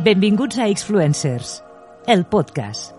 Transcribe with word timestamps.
Benvinguts 0.00 0.56
a 0.56 0.64
Xfluencers, 0.72 1.58
el 2.08 2.22
podcast. 2.24 2.94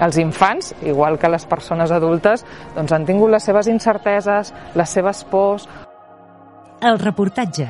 Els 0.00 0.16
infants, 0.16 0.70
igual 0.88 1.18
que 1.20 1.28
les 1.28 1.42
persones 1.44 1.90
adultes, 1.92 2.46
doncs 2.72 2.94
han 2.96 3.04
tingut 3.04 3.28
les 3.34 3.44
seves 3.44 3.68
incerteses, 3.68 4.54
les 4.72 4.94
seves 4.96 5.20
pors... 5.28 5.66
El 6.80 6.96
reportatge. 7.02 7.66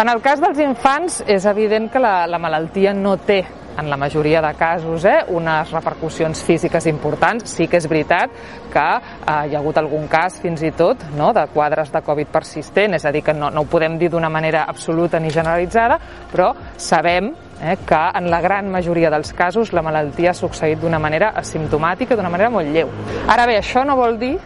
En 0.00 0.08
el 0.08 0.24
cas 0.24 0.40
dels 0.40 0.62
infants, 0.64 1.20
és 1.28 1.44
evident 1.44 1.90
que 1.92 2.00
la, 2.00 2.14
la 2.24 2.40
malaltia 2.40 2.96
no 2.96 3.18
té 3.20 3.42
en 3.78 3.90
la 3.90 3.96
majoria 3.96 4.40
de 4.42 4.52
casos, 4.54 5.04
eh, 5.04 5.24
unes 5.28 5.70
repercussions 5.70 6.42
físiques 6.42 6.86
importants. 6.86 7.50
Sí 7.50 7.68
que 7.68 7.78
és 7.78 7.88
veritat 7.88 8.30
que 8.72 8.84
eh, 8.84 9.48
hi 9.48 9.54
ha 9.54 9.58
hagut 9.58 9.78
algun 9.78 10.06
cas 10.08 10.40
fins 10.42 10.62
i 10.62 10.72
tot 10.76 11.02
no, 11.16 11.32
de 11.32 11.46
quadres 11.54 11.92
de 11.92 12.02
Covid 12.02 12.30
persistent, 12.32 12.94
és 12.94 13.04
a 13.04 13.12
dir, 13.12 13.24
que 13.24 13.34
no, 13.34 13.50
no 13.50 13.64
ho 13.64 13.70
podem 13.70 13.98
dir 13.98 14.10
d'una 14.12 14.30
manera 14.30 14.64
absoluta 14.68 15.20
ni 15.20 15.30
generalitzada, 15.34 15.98
però 16.32 16.52
sabem 16.76 17.32
eh, 17.60 17.76
que 17.86 18.02
en 18.14 18.30
la 18.30 18.40
gran 18.40 18.70
majoria 18.70 19.10
dels 19.10 19.32
casos 19.32 19.72
la 19.72 19.82
malaltia 19.82 20.30
ha 20.30 20.38
succeït 20.38 20.80
d'una 20.80 20.98
manera 20.98 21.32
asimptomàtica, 21.36 22.16
d'una 22.16 22.32
manera 22.32 22.50
molt 22.50 22.70
lleu. 22.72 22.90
Ara 23.28 23.46
bé, 23.46 23.58
això 23.60 23.84
no 23.84 23.96
vol 23.96 24.18
dir 24.18 24.36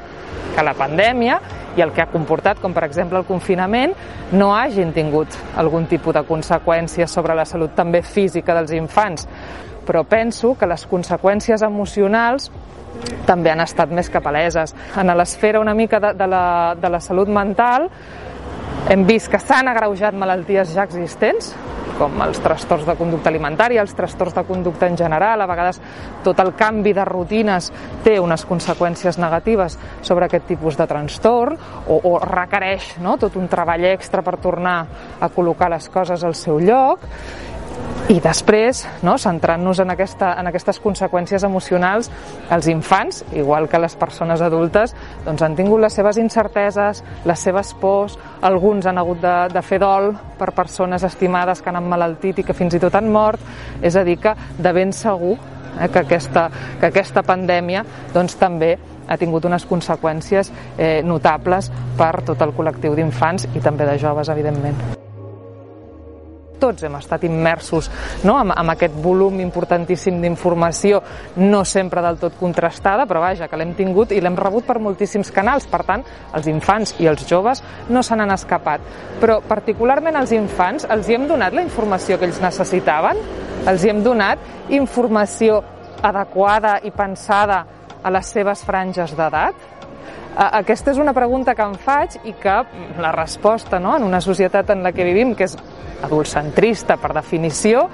que 0.55 0.65
la 0.65 0.75
pandèmia 0.75 1.39
i 1.79 1.83
el 1.85 1.93
que 1.95 2.03
ha 2.03 2.11
comportat, 2.11 2.59
com 2.61 2.75
per 2.75 2.85
exemple 2.89 3.21
el 3.21 3.27
confinament, 3.29 3.95
no 4.35 4.51
hagin 4.57 4.91
tingut 4.97 5.35
algun 5.57 5.87
tipus 5.87 6.17
de 6.17 6.25
conseqüències 6.27 7.11
sobre 7.11 7.37
la 7.39 7.47
salut 7.47 7.77
també 7.79 8.03
física 8.03 8.57
dels 8.59 8.75
infants. 8.75 9.29
Però 9.87 10.03
penso 10.05 10.57
que 10.59 10.69
les 10.69 10.85
conseqüències 10.91 11.63
emocionals 11.65 12.51
també 13.29 13.53
han 13.53 13.63
estat 13.63 13.93
més 13.95 14.11
que 14.11 14.21
paleses. 14.21 14.75
En 14.99 15.13
l'esfera 15.17 15.61
una 15.61 15.75
mica 15.75 16.01
de, 16.03 16.13
de, 16.19 16.27
la, 16.27 16.75
de 16.81 16.91
la 16.91 17.01
salut 17.01 17.29
mental 17.29 17.89
hem 18.89 19.05
vist 19.09 19.29
que 19.33 19.41
s'han 19.41 19.69
agreujat 19.69 20.17
malalties 20.17 20.71
ja 20.75 20.87
existents, 20.89 21.53
com 21.99 22.21
els 22.23 22.39
trastorns 22.41 22.87
de 22.87 22.95
conducta 22.97 23.29
alimentària, 23.31 23.83
els 23.83 23.95
trastorns 23.99 24.37
de 24.37 24.45
conducta 24.47 24.87
en 24.87 24.97
general, 24.97 25.43
a 25.43 25.49
vegades 25.51 25.81
tot 26.25 26.39
el 26.41 26.53
canvi 26.59 26.93
de 26.95 27.05
rutines 27.05 27.73
té 28.05 28.19
unes 28.23 28.45
conseqüències 28.47 29.19
negatives 29.19 29.77
sobre 30.07 30.29
aquest 30.29 30.47
tipus 30.53 30.79
de 30.79 30.87
trastorn 30.87 31.59
o, 31.89 31.99
o 31.99 32.15
requereix 32.23 32.95
no, 33.03 33.17
tot 33.19 33.37
un 33.37 33.51
treball 33.51 33.89
extra 33.91 34.23
per 34.23 34.39
tornar 34.39 34.79
a 35.21 35.31
col·locar 35.35 35.73
les 35.75 35.91
coses 35.91 36.25
al 36.25 36.39
seu 36.39 36.63
lloc 36.63 37.05
i 38.09 38.23
després, 38.25 38.87
no, 39.05 39.19
centrant-nos 39.21 39.83
en, 39.83 39.91
aquesta, 39.93 40.31
en 40.41 40.49
aquestes 40.49 40.79
conseqüències 40.81 41.43
emocionals, 41.45 42.07
els 42.55 42.69
infants, 42.73 43.19
igual 43.37 43.67
que 43.69 43.81
les 43.83 43.97
persones 44.01 44.41
adultes, 44.41 44.95
doncs 45.27 45.45
han 45.45 45.57
tingut 45.59 45.83
les 45.83 45.93
seves 45.93 46.17
incerteses, 46.17 47.03
les 47.29 47.43
seves 47.45 47.75
pors, 47.77 48.17
alguns 48.41 48.89
han 48.89 48.97
hagut 48.97 49.21
de, 49.21 49.35
de 49.53 49.61
fer 49.61 49.83
dol 49.83 50.15
per 50.39 50.55
persones 50.57 51.05
estimades 51.05 51.61
que 51.61 51.69
han 51.69 51.83
emmalaltit 51.83 52.41
i 52.41 52.47
que 52.49 52.57
fins 52.57 52.79
i 52.79 52.81
tot 52.81 52.97
han 52.97 53.13
mort, 53.13 53.45
és 53.85 53.97
a 53.97 54.05
dir, 54.09 54.17
que 54.23 54.33
de 54.57 54.73
ben 54.73 54.95
segur 54.97 55.35
eh, 55.37 55.91
que, 55.93 56.07
aquesta, 56.07 56.47
que 56.81 56.89
aquesta 56.89 57.23
pandèmia 57.29 57.85
doncs, 58.15 58.39
també 58.41 58.79
ha 59.05 59.19
tingut 59.21 59.45
unes 59.45 59.69
conseqüències 59.69 60.49
eh, 60.79 61.03
notables 61.05 61.69
per 62.01 62.15
tot 62.25 62.41
el 62.41 62.57
col·lectiu 62.57 62.97
d'infants 62.97 63.51
i 63.53 63.61
també 63.61 63.85
de 63.85 63.99
joves, 64.01 64.33
evidentment 64.33 64.98
tots 66.61 66.85
hem 66.87 66.97
estat 66.99 67.25
immersos 67.29 67.89
no? 68.25 68.37
amb, 68.39 68.55
amb 68.57 68.75
aquest 68.75 68.95
volum 69.03 69.41
importantíssim 69.43 70.21
d'informació, 70.23 71.01
no 71.37 71.65
sempre 71.65 72.03
del 72.05 72.19
tot 72.21 72.37
contrastada, 72.41 73.07
però 73.09 73.23
vaja, 73.25 73.49
que 73.49 73.59
l'hem 73.59 73.75
tingut 73.79 74.13
i 74.13 74.21
l'hem 74.23 74.37
rebut 74.39 74.67
per 74.67 74.79
moltíssims 74.83 75.33
canals. 75.35 75.69
Per 75.69 75.83
tant, 75.87 76.05
els 76.37 76.49
infants 76.51 76.95
i 77.03 77.09
els 77.11 77.25
joves 77.29 77.63
no 77.89 78.03
se 78.03 78.17
n'han 78.19 78.35
escapat. 78.35 78.85
Però 79.23 79.41
particularment 79.47 80.19
als 80.19 80.35
infants 80.37 80.87
els 80.89 81.09
hi 81.09 81.19
hem 81.19 81.27
donat 81.31 81.57
la 81.57 81.65
informació 81.65 82.19
que 82.19 82.29
ells 82.29 82.43
necessitaven, 82.43 83.21
els 83.69 83.85
hi 83.85 83.93
hem 83.93 84.05
donat 84.05 84.71
informació 84.75 85.63
adequada 86.03 86.79
i 86.87 86.93
pensada 86.95 87.65
a 88.03 88.13
les 88.15 88.31
seves 88.31 88.63
franges 88.65 89.15
d'edat, 89.19 89.67
aquesta 90.37 90.93
és 90.93 90.99
una 90.99 91.15
pregunta 91.17 91.55
que 91.55 91.65
em 91.65 91.75
faig 91.81 92.19
i 92.25 92.35
que 92.39 92.57
la 93.01 93.13
resposta 93.15 93.81
no, 93.81 93.97
en 93.97 94.05
una 94.07 94.21
societat 94.21 94.71
en 94.75 94.83
la 94.83 94.93
que 94.93 95.07
vivim, 95.07 95.35
que 95.35 95.49
és 95.49 95.57
adultcentrista 96.03 96.97
per 97.01 97.13
definició, 97.17 97.89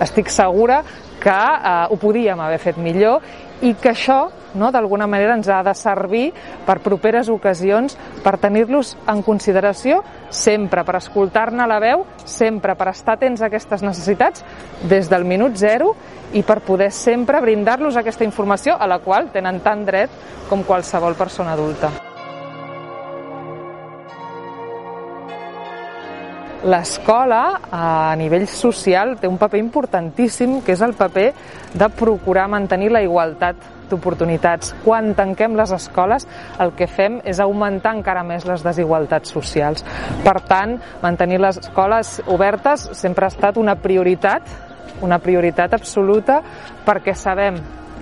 estic 0.00 0.30
segura 0.32 0.82
que 1.20 1.30
eh, 1.30 1.86
ho 1.90 1.96
podíem 2.00 2.40
haver 2.40 2.58
fet 2.58 2.78
millor 2.80 3.20
i 3.60 3.74
que 3.76 3.92
això 3.92 4.30
no, 4.54 4.70
d'alguna 4.72 5.06
manera 5.06 5.36
ens 5.36 5.48
ha 5.48 5.60
de 5.62 5.74
servir 5.78 6.30
per 6.66 6.80
properes 6.82 7.28
ocasions 7.30 7.96
per 8.24 8.36
tenir-los 8.40 8.96
en 9.06 9.22
consideració 9.22 10.00
sempre, 10.30 10.82
per 10.84 10.96
escoltar-ne 10.98 11.68
la 11.68 11.78
veu, 11.82 12.04
sempre 12.24 12.74
per 12.74 12.90
estar 12.90 13.18
atents 13.18 13.42
a 13.42 13.50
aquestes 13.50 13.84
necessitats 13.86 14.44
des 14.90 15.10
del 15.12 15.28
minut 15.28 15.60
zero 15.60 15.94
i 16.32 16.42
per 16.42 16.60
poder 16.66 16.90
sempre 16.94 17.40
brindar-los 17.42 17.96
aquesta 18.00 18.26
informació 18.26 18.78
a 18.78 18.88
la 18.90 19.00
qual 19.04 19.30
tenen 19.34 19.60
tant 19.62 19.84
dret 19.86 20.22
com 20.48 20.64
qualsevol 20.66 21.18
persona 21.18 21.54
adulta. 21.54 22.09
L'escola, 26.60 27.60
a 27.72 28.14
nivell 28.20 28.44
social, 28.44 29.14
té 29.16 29.28
un 29.28 29.38
paper 29.40 29.56
importantíssim, 29.62 30.58
que 30.60 30.74
és 30.74 30.82
el 30.84 30.92
paper 30.92 31.30
de 31.72 31.88
procurar 31.96 32.50
mantenir 32.52 32.90
la 32.92 33.00
igualtat 33.00 33.56
d'oportunitats. 33.88 34.74
Quan 34.84 35.14
tanquem 35.16 35.56
les 35.56 35.72
escoles, 35.72 36.28
el 36.60 36.74
que 36.76 36.86
fem 36.86 37.16
és 37.24 37.40
augmentar 37.40 37.94
encara 37.96 38.26
més 38.28 38.44
les 38.44 38.62
desigualtats 38.66 39.32
socials. 39.32 39.86
Per 40.24 40.36
tant, 40.52 40.76
mantenir 41.00 41.40
les 41.40 41.62
escoles 41.64 42.18
obertes 42.28 42.90
sempre 42.92 43.24
ha 43.24 43.32
estat 43.32 43.56
una 43.56 43.78
prioritat, 43.80 44.44
una 45.00 45.18
prioritat 45.18 45.80
absoluta, 45.80 46.42
perquè 46.84 47.16
sabem 47.16 47.56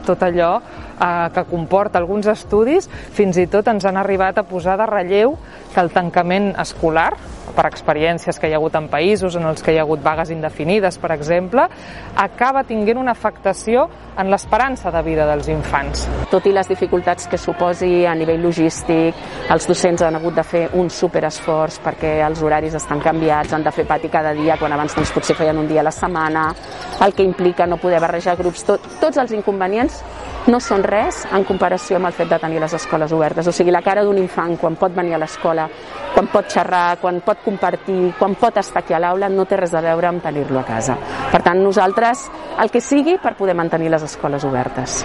tot 0.08 0.22
allò 0.25 0.56
eh, 0.58 1.28
que 1.30 1.46
comporta 1.46 2.02
alguns 2.02 2.26
estudis, 2.26 2.90
fins 2.90 3.38
i 3.38 3.46
tot 3.46 3.70
ens 3.70 3.86
han 3.86 4.02
arribat 4.02 4.40
a 4.40 4.48
posar 4.48 4.78
de 4.80 4.86
relleu 4.88 5.36
que 5.75 5.84
el 5.84 5.92
tancament 5.94 6.56
escolar, 6.58 7.12
per 7.58 7.66
experiències 7.66 8.38
que 8.38 8.46
hi 8.46 8.54
ha 8.54 8.60
hagut 8.60 8.76
en 8.78 8.86
països 8.91 9.34
en 9.34 9.48
els 9.50 9.64
que 9.64 9.74
hi 9.74 9.80
ha 9.80 9.84
hagut 9.86 10.02
vagues 10.04 10.30
indefinides, 10.30 10.98
per 11.02 11.10
exemple, 11.16 11.64
acaba 12.14 12.62
tinguent 12.69 13.00
una 13.02 13.16
afectació 13.16 13.88
en 14.19 14.30
l'esperança 14.30 14.92
de 14.94 15.02
vida 15.02 15.26
dels 15.26 15.50
infants. 15.50 16.06
Tot 16.30 16.46
i 16.46 16.54
les 16.54 16.70
dificultats 16.70 17.26
que 17.30 17.41
suposi 17.41 18.04
a 18.06 18.14
nivell 18.19 18.44
logístic, 18.46 19.19
els 19.50 19.66
docents 19.66 20.06
han 20.06 20.20
hagut 20.20 20.38
de 20.38 20.46
fer 20.46 20.64
un 20.78 20.91
superesforç 20.91 21.80
perquè 21.82 22.19
els 22.26 22.42
horaris 22.46 22.78
estan 22.78 23.02
canviats, 23.02 23.54
han 23.54 23.66
de 23.66 23.75
fer 23.75 23.88
pati 23.90 24.10
cada 24.12 24.34
dia, 24.38 24.58
quan 24.60 24.75
abans 24.76 24.94
doncs, 24.94 25.14
potser 25.14 25.34
feien 25.38 25.58
un 25.58 25.66
dia 25.70 25.82
a 25.82 25.88
la 25.88 25.94
setmana, 25.94 26.48
el 27.02 27.14
que 27.14 27.26
implica 27.26 27.66
no 27.66 27.82
poder 27.82 28.00
barrejar 28.04 28.38
grups, 28.38 28.66
tot, 28.69 28.86
tots 29.02 29.19
els 29.19 29.34
inconvenients 29.34 30.02
no 30.48 30.60
són 30.64 30.82
res 30.82 31.22
en 31.31 31.44
comparació 31.44 31.98
amb 31.98 32.09
el 32.09 32.16
fet 32.16 32.31
de 32.32 32.38
tenir 32.41 32.60
les 32.62 32.75
escoles 32.75 33.12
obertes. 33.12 33.47
O 33.47 33.53
sigui, 33.53 33.72
la 33.75 33.84
cara 33.84 34.04
d'un 34.04 34.19
infant 34.19 34.56
quan 34.59 34.76
pot 34.81 34.94
venir 34.97 35.14
a 35.14 35.22
l'escola, 35.22 35.69
quan 36.14 36.31
pot 36.32 36.50
xerrar, 36.50 36.98
quan 37.03 37.20
pot 37.25 37.44
compartir, 37.44 38.14
quan 38.19 38.34
pot 38.41 38.56
estar 38.58 38.82
aquí 38.82 38.97
a 38.97 39.03
l'aula, 39.03 39.28
no 39.28 39.46
té 39.46 39.61
res 39.61 39.75
a 39.75 39.84
veure 39.84 40.11
amb 40.11 40.25
tenir-lo 40.25 40.61
a 40.61 40.67
casa. 40.67 40.99
Per 41.32 41.43
tant, 41.44 41.62
nosaltres, 41.62 42.28
el 42.58 42.73
que 42.73 42.81
sigui 42.81 43.19
per 43.23 43.37
poder 43.37 43.56
mantenir 43.58 43.93
les 43.93 44.08
escoles 44.08 44.49
obertes 44.49 45.05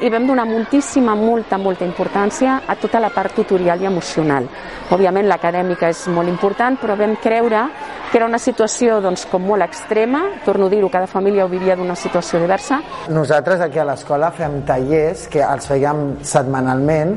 i 0.00 0.10
vam 0.10 0.26
donar 0.26 0.46
moltíssima, 0.46 1.14
molta, 1.14 1.56
molta 1.56 1.84
importància 1.84 2.62
a 2.66 2.74
tota 2.76 2.98
la 3.00 3.10
part 3.14 3.34
tutorial 3.36 3.80
i 3.82 3.86
emocional. 3.86 4.48
Òbviament 4.90 5.28
l'acadèmica 5.30 5.88
és 5.92 6.06
molt 6.12 6.28
important, 6.28 6.76
però 6.80 6.96
vam 6.98 7.14
creure 7.22 7.62
que 8.10 8.18
era 8.18 8.26
una 8.26 8.38
situació 8.38 9.00
doncs, 9.02 9.24
com 9.30 9.42
molt 9.46 9.64
extrema, 9.64 10.24
torno 10.44 10.66
a 10.66 10.72
dir-ho, 10.72 10.90
cada 10.90 11.08
família 11.10 11.46
ho 11.46 11.48
vivia 11.50 11.76
d'una 11.76 11.96
situació 11.98 12.38
diversa. 12.42 12.80
Nosaltres 13.10 13.62
aquí 13.64 13.78
a 13.78 13.86
l'escola 13.88 14.30
fem 14.34 14.60
tallers 14.66 15.26
que 15.32 15.42
els 15.42 15.66
fèiem 15.70 16.04
setmanalment 16.22 17.16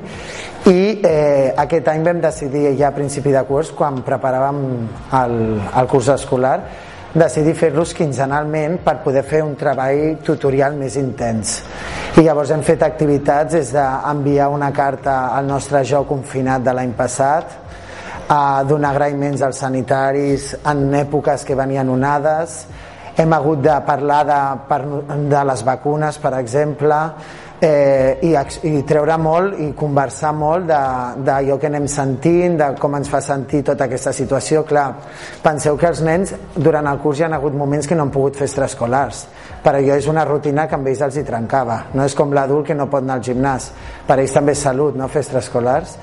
i 0.70 0.80
eh, 1.06 1.54
aquest 1.58 1.90
any 1.94 2.06
vam 2.06 2.22
decidir 2.22 2.72
ja 2.80 2.92
a 2.92 2.96
principi 2.96 3.34
de 3.34 3.44
curs, 3.50 3.74
quan 3.78 4.02
preparàvem 4.06 4.62
el, 5.22 5.38
el 5.70 5.90
curs 5.92 6.10
escolar, 6.14 6.60
decidir 7.18 7.56
fer-los 7.58 7.94
quinzenalment 7.98 8.78
per 8.86 9.00
poder 9.04 9.24
fer 9.26 9.42
un 9.44 9.56
treball 9.58 10.20
tutorial 10.24 10.78
més 10.78 10.98
intens. 11.00 11.58
I 12.18 12.24
llavors 12.26 12.52
hem 12.54 12.64
fet 12.66 12.84
activitats 12.86 13.58
des 13.58 13.72
d'enviar 13.74 14.52
una 14.54 14.72
carta 14.74 15.34
al 15.36 15.48
nostre 15.50 15.84
jo 15.86 16.04
confinat 16.10 16.64
de 16.66 16.76
l'any 16.78 16.94
passat, 16.98 17.58
a 18.28 18.64
donar 18.68 18.92
agraïments 18.92 19.42
als 19.42 19.62
sanitaris 19.64 20.52
en 20.68 20.90
èpoques 21.00 21.46
que 21.48 21.56
venien 21.56 21.90
onades, 21.90 22.66
hem 23.18 23.34
hagut 23.34 23.64
de 23.64 23.74
parlar 23.88 24.24
de, 24.28 24.42
de 25.32 25.44
les 25.50 25.64
vacunes, 25.66 26.20
per 26.22 26.34
exemple, 26.38 26.98
eh, 27.62 28.20
i, 28.22 28.34
i 28.70 28.84
treure 28.88 29.18
molt 29.22 29.58
i 29.62 29.72
conversar 29.78 30.34
molt 30.38 30.68
d'allò 30.68 31.58
que 31.58 31.70
anem 31.70 31.88
sentint, 31.90 32.58
de 32.60 32.70
com 32.80 32.98
ens 32.98 33.10
fa 33.10 33.22
sentir 33.24 33.64
tota 33.66 33.88
aquesta 33.88 34.14
situació. 34.14 34.64
Clar, 34.68 34.88
penseu 35.44 35.78
que 35.78 35.90
els 35.90 36.04
nens 36.06 36.34
durant 36.56 36.88
el 36.88 37.02
curs 37.04 37.20
hi 37.20 37.28
ha 37.28 37.32
hagut 37.40 37.58
moments 37.58 37.88
que 37.88 37.98
no 37.98 38.08
han 38.08 38.14
pogut 38.14 38.38
fer 38.38 38.48
extraescolars. 38.50 39.26
Per 39.64 39.74
allò 39.76 39.98
és 39.98 40.08
una 40.08 40.26
rutina 40.26 40.68
que 40.68 40.78
amb 40.78 40.88
ells 40.88 41.04
els 41.08 41.18
hi 41.18 41.26
trencava. 41.28 41.82
No 41.94 42.06
és 42.06 42.16
com 42.16 42.34
l'adult 42.34 42.68
que 42.68 42.78
no 42.78 42.90
pot 42.92 43.04
anar 43.04 43.20
al 43.20 43.26
gimnàs. 43.26 43.72
Per 44.08 44.20
ells 44.20 44.36
també 44.36 44.54
és 44.54 44.66
salut, 44.70 44.96
no? 44.96 45.10
fer 45.12 45.26
extraescolars. 45.26 45.98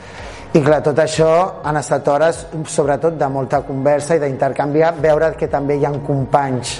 I 0.55 0.61
clar, 0.63 0.83
tot 0.87 0.99
això 1.03 1.31
han 1.67 1.77
estat 1.81 2.07
hores 2.07 2.45
sobretot 2.71 3.17
de 3.19 3.27
molta 3.27 3.65
conversa 3.67 4.15
i 4.15 4.21
d'intercanviar, 4.23 4.93
veure 5.03 5.33
que 5.39 5.49
també 5.51 5.81
hi 5.81 5.87
ha 5.87 5.91
companys 6.07 6.77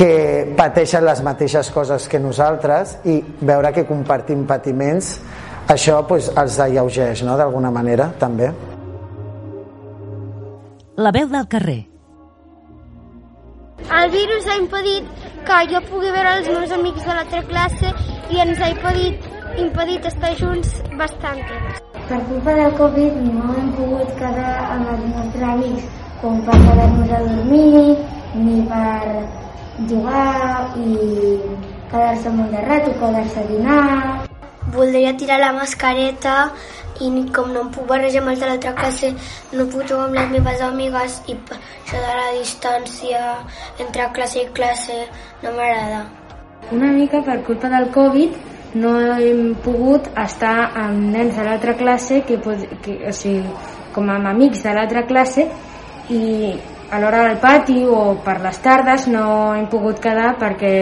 que 0.00 0.54
pateixen 0.56 1.04
les 1.04 1.20
mateixes 1.20 1.68
coses 1.74 2.06
que 2.08 2.18
nosaltres 2.22 2.96
i 3.04 3.18
veure 3.44 3.68
que 3.76 3.84
compartim 3.84 4.46
patiments 4.48 5.18
això 5.68 6.00
pues, 6.08 6.30
els 6.40 6.56
alleugeix 6.64 7.20
no? 7.28 7.36
d'alguna 7.36 7.70
manera 7.70 8.08
també 8.18 8.48
La 10.96 11.12
veu 11.12 11.28
del 11.28 11.46
carrer 11.52 11.80
el 14.00 14.10
virus 14.14 14.46
ha 14.48 14.56
impedit 14.62 15.20
que 15.44 15.58
jo 15.74 15.80
pugui 15.90 16.14
veure 16.14 16.32
els 16.38 16.48
meus 16.48 16.72
amics 16.78 17.04
de 17.04 17.18
l'altra 17.18 17.42
classe 17.50 17.92
i 18.30 18.40
ens 18.44 18.60
ha 18.62 18.70
impedit, 18.72 19.28
impedit 19.58 20.08
estar 20.10 20.30
junts 20.38 20.72
bastant 21.00 21.40
temps. 21.50 21.80
Per 22.08 22.20
culpa 22.28 22.56
del 22.58 22.72
Covid 22.80 23.20
no 23.26 23.52
hem 23.56 23.70
pogut 23.76 24.16
quedar 24.20 24.54
amb 24.76 24.94
els 24.94 25.04
nostres 25.12 25.46
amics 25.52 25.88
com 26.22 26.40
per 26.48 26.56
quedar-nos 26.64 27.14
a 27.18 27.22
dormir 27.28 27.84
ni 28.40 28.58
per 28.70 29.49
jugar 29.88 30.74
i 30.76 31.38
quedar-se 31.90 32.30
molt 32.30 32.52
de 32.52 32.60
rato, 32.66 32.92
quedar-se 33.00 33.40
a 33.40 33.46
dinar. 33.48 34.26
Voldria 34.74 35.16
tirar 35.16 35.40
la 35.40 35.52
mascareta 35.52 36.52
i 37.00 37.08
com 37.34 37.48
no 37.54 37.64
em 37.64 37.70
puc 37.72 37.86
barrejar 37.88 38.20
amb 38.20 38.32
els 38.34 38.42
de 38.42 38.50
l'altra 38.50 38.74
classe, 38.76 39.10
no 39.56 39.66
puc 39.72 39.86
jugar 39.88 40.06
amb 40.08 40.18
les 40.18 40.30
meves 40.34 40.60
amigues 40.66 41.16
i 41.26 41.36
això 41.36 41.96
de 41.96 42.14
la 42.20 42.28
distància 42.36 43.22
entre 43.80 44.10
classe 44.16 44.42
i 44.42 44.50
classe 44.54 44.98
no 45.42 45.54
m'agrada. 45.56 46.04
Una 46.70 46.92
mica 46.92 47.22
per 47.26 47.40
culpa 47.46 47.70
del 47.72 47.88
Covid 47.94 48.36
no 48.74 48.92
hem 49.16 49.54
pogut 49.64 50.10
estar 50.22 50.70
amb 50.78 51.08
nens 51.14 51.36
de 51.36 51.46
l'altra 51.46 51.74
classe, 51.74 52.20
que, 52.26 52.38
que, 52.84 52.98
o 53.08 53.14
sigui, 53.16 53.42
com 53.94 54.10
amb 54.12 54.30
amics 54.30 54.62
de 54.62 54.74
l'altra 54.76 55.02
classe, 55.08 55.48
i 56.10 56.52
a 56.90 56.98
l'hora 56.98 57.28
del 57.28 57.38
pati 57.38 57.84
o 57.86 58.16
per 58.24 58.40
les 58.42 58.56
tardes 58.58 59.06
no 59.06 59.54
hem 59.54 59.68
pogut 59.70 60.00
quedar 60.02 60.34
perquè 60.40 60.72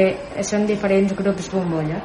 són 0.40 0.64
diferents 0.64 1.12
grups 1.12 1.50
bombolla. 1.52 2.00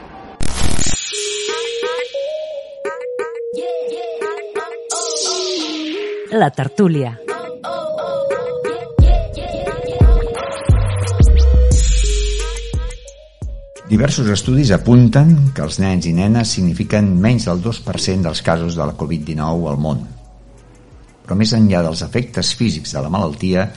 La 6.34 6.50
tertúlia. 6.50 7.14
Diversos 13.88 14.28
estudis 14.34 14.74
apunten 14.74 15.54
que 15.56 15.62
els 15.64 15.78
nens 15.80 16.10
i 16.10 16.14
nenes 16.18 16.52
signifiquen 16.58 17.14
menys 17.22 17.46
del 17.46 17.62
2% 17.62 18.26
dels 18.26 18.42
casos 18.42 18.76
de 18.76 18.84
la 18.84 18.98
Covid-19 18.98 19.70
al 19.70 19.80
món. 19.80 20.04
Però 21.24 21.38
més 21.40 21.54
enllà 21.56 21.86
dels 21.86 22.02
efectes 22.04 22.56
físics 22.58 22.98
de 22.98 23.04
la 23.06 23.12
malaltia, 23.14 23.68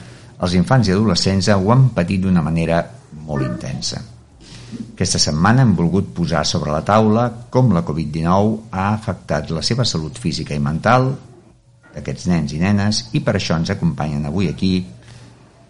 els 0.43 0.53
infants 0.57 0.89
i 0.89 0.93
adolescents 0.93 1.49
ho 1.53 1.71
han 1.73 1.89
patit 1.95 2.21
d'una 2.21 2.43
manera 2.45 2.83
molt 3.25 3.45
intensa. 3.45 4.01
Aquesta 4.93 5.19
setmana 5.21 5.63
hem 5.63 5.73
volgut 5.77 6.11
posar 6.13 6.43
sobre 6.45 6.73
la 6.73 6.83
taula 6.85 7.29
com 7.53 7.71
la 7.73 7.85
Covid-19 7.87 8.73
ha 8.75 8.89
afectat 8.91 9.53
la 9.55 9.63
seva 9.63 9.85
salut 9.85 10.19
física 10.19 10.55
i 10.57 10.63
mental 10.63 11.09
d'aquests 11.95 12.27
nens 12.29 12.53
i 12.53 12.61
nenes 12.61 13.07
i 13.17 13.23
per 13.25 13.37
això 13.37 13.57
ens 13.57 13.71
acompanyen 13.73 14.27
avui 14.27 14.51
aquí 14.51 14.73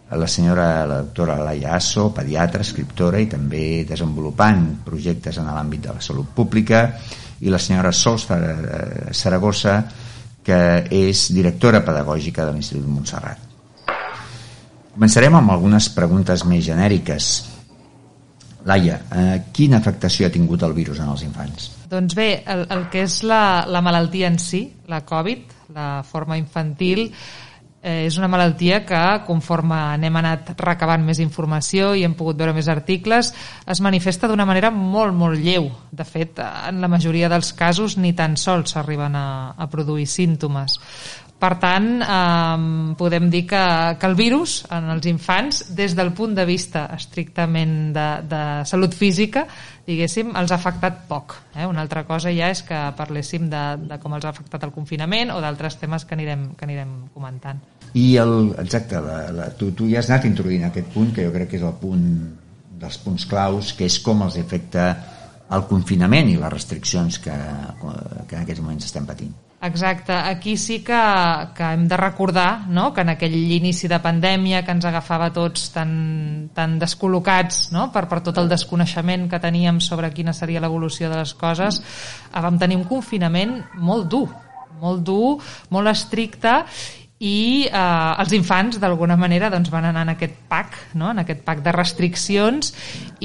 la 0.10 0.28
senyora 0.32 0.86
la 0.88 1.02
doctora 1.04 1.36
Laia 1.44 1.76
Asso, 1.76 2.10
pediatra, 2.16 2.64
escriptora 2.64 3.20
i 3.20 3.28
també 3.28 3.84
desenvolupant 3.88 4.64
projectes 4.86 5.40
en 5.40 5.52
l'àmbit 5.52 5.84
de 5.88 5.96
la 5.98 6.04
salut 6.04 6.32
pública 6.36 6.86
i 7.44 7.52
la 7.52 7.60
senyora 7.60 7.92
Sols 7.92 8.28
Saragossa 9.12 9.82
que 10.48 10.62
és 10.88 11.28
directora 11.36 11.84
pedagògica 11.84 12.48
de 12.48 12.56
l'Institut 12.56 12.88
Montserrat. 12.88 13.47
Començarem 14.98 15.36
amb 15.38 15.52
algunes 15.54 15.92
preguntes 15.94 16.42
més 16.50 16.64
genèriques. 16.66 17.26
Laia, 18.66 18.96
eh, 19.14 19.36
quina 19.54 19.78
afectació 19.78 20.26
ha 20.26 20.34
tingut 20.34 20.64
el 20.66 20.74
virus 20.74 20.98
en 21.04 21.12
els 21.12 21.22
infants? 21.22 21.68
Doncs 21.92 22.16
bé, 22.18 22.42
el, 22.50 22.64
el 22.74 22.88
que 22.90 23.04
és 23.06 23.20
la, 23.22 23.68
la 23.70 23.84
malaltia 23.86 24.26
en 24.26 24.40
si, 24.42 24.64
la 24.90 25.04
Covid, 25.06 25.54
la 25.76 26.02
forma 26.02 26.40
infantil, 26.42 27.12
eh, 27.78 28.08
és 28.08 28.18
una 28.18 28.28
malaltia 28.28 28.82
que, 28.90 29.04
conforme 29.30 29.78
n'hem 30.02 30.18
anat 30.18 30.50
recabant 30.66 31.06
més 31.06 31.22
informació 31.22 31.94
i 31.94 32.02
hem 32.02 32.18
pogut 32.18 32.42
veure 32.42 32.58
més 32.58 32.68
articles, 32.74 33.30
es 33.70 33.84
manifesta 33.86 34.26
d'una 34.26 34.50
manera 34.50 34.74
molt, 34.74 35.14
molt 35.14 35.38
lleu. 35.38 35.70
De 35.94 36.10
fet, 36.10 36.42
en 36.42 36.82
la 36.82 36.90
majoria 36.90 37.30
dels 37.30 37.54
casos 37.54 38.00
ni 38.02 38.16
tan 38.18 38.34
sols 38.34 38.74
s'arriben 38.74 39.14
a, 39.14 39.28
a 39.54 39.70
produir 39.70 40.10
símptomes. 40.10 40.82
Per 41.38 41.52
tant, 41.62 41.88
eh, 42.02 42.94
podem 42.98 43.28
dir 43.30 43.44
que, 43.46 43.64
que 44.02 44.08
el 44.10 44.16
virus 44.18 44.64
en 44.74 44.90
els 44.90 45.06
infants, 45.06 45.60
des 45.78 45.94
del 45.94 46.10
punt 46.18 46.34
de 46.34 46.48
vista 46.50 46.88
estrictament 46.96 47.94
de, 47.94 48.08
de 48.26 48.42
salut 48.66 48.98
física, 48.98 49.46
diguéssim, 49.86 50.34
els 50.40 50.52
ha 50.52 50.58
afectat 50.58 51.04
poc. 51.10 51.36
Eh? 51.54 51.68
Una 51.70 51.86
altra 51.86 52.08
cosa 52.10 52.34
ja 52.34 52.50
és 52.50 52.64
que 52.66 52.82
parléssim 52.98 53.52
de, 53.54 53.64
de 53.86 54.02
com 54.02 54.18
els 54.18 54.26
ha 54.26 54.34
afectat 54.34 54.66
el 54.66 54.74
confinament 54.74 55.36
o 55.36 55.38
d'altres 55.44 55.78
temes 55.78 56.10
que 56.10 56.18
anirem, 56.18 56.50
que 56.58 56.66
anirem 56.66 56.98
comentant. 57.14 57.62
I 57.94 58.10
el, 58.24 58.36
exacte, 58.58 58.98
la, 59.06 59.22
la, 59.32 59.50
tu, 59.54 59.72
tu 59.78 59.86
ja 59.92 60.02
has 60.02 60.10
anat 60.10 60.26
introduint 60.26 60.66
aquest 60.66 60.90
punt, 60.96 61.14
que 61.14 61.28
jo 61.28 61.38
crec 61.38 61.54
que 61.54 61.62
és 61.62 61.70
el 61.70 61.78
punt 61.78 62.08
dels 62.82 62.98
punts 63.06 63.30
claus, 63.30 63.76
que 63.78 63.86
és 63.86 64.02
com 64.02 64.26
els 64.26 64.42
afecta 64.42 64.90
el 65.54 65.70
confinament 65.70 66.34
i 66.34 66.40
les 66.42 66.54
restriccions 66.54 67.22
que, 67.22 67.44
que 68.26 68.36
en 68.36 68.42
aquests 68.42 68.64
moments 68.66 68.90
estem 68.90 69.06
patint. 69.06 69.44
Exacte, 69.60 70.14
aquí 70.14 70.56
sí 70.56 70.84
que, 70.86 70.98
que 71.56 71.64
hem 71.64 71.88
de 71.88 71.98
recordar 71.98 72.68
no? 72.70 72.94
que 72.94 73.02
en 73.02 73.10
aquell 73.10 73.34
inici 73.34 73.90
de 73.90 73.98
pandèmia 73.98 74.62
que 74.62 74.76
ens 74.76 74.86
agafava 74.86 75.32
tots 75.34 75.72
tan, 75.74 76.52
tan 76.54 76.76
descol·locats 76.78 77.72
no? 77.74 77.88
per, 77.90 78.04
per 78.06 78.20
tot 78.22 78.38
el 78.38 78.52
desconeixement 78.52 79.26
que 79.32 79.42
teníem 79.42 79.80
sobre 79.82 80.12
quina 80.14 80.36
seria 80.38 80.62
l'evolució 80.62 81.10
de 81.10 81.18
les 81.24 81.34
coses, 81.34 81.82
eh, 81.82 82.38
vam 82.38 82.62
tenir 82.62 82.78
un 82.78 82.86
confinament 82.86 83.58
molt 83.82 84.06
dur, 84.14 84.28
molt 84.78 85.02
dur, 85.02 85.40
molt 85.74 85.90
estricte 85.90 86.60
i 87.18 87.66
eh, 87.66 88.22
els 88.22 88.34
infants 88.38 88.78
d'alguna 88.78 89.16
manera 89.18 89.50
doncs, 89.50 89.72
van 89.74 89.88
anar 89.90 90.04
en 90.06 90.14
aquest 90.14 90.36
PAC, 90.50 90.76
no? 91.02 91.10
en 91.12 91.24
aquest 91.24 91.42
PAC 91.46 91.64
de 91.66 91.74
restriccions 91.74 92.74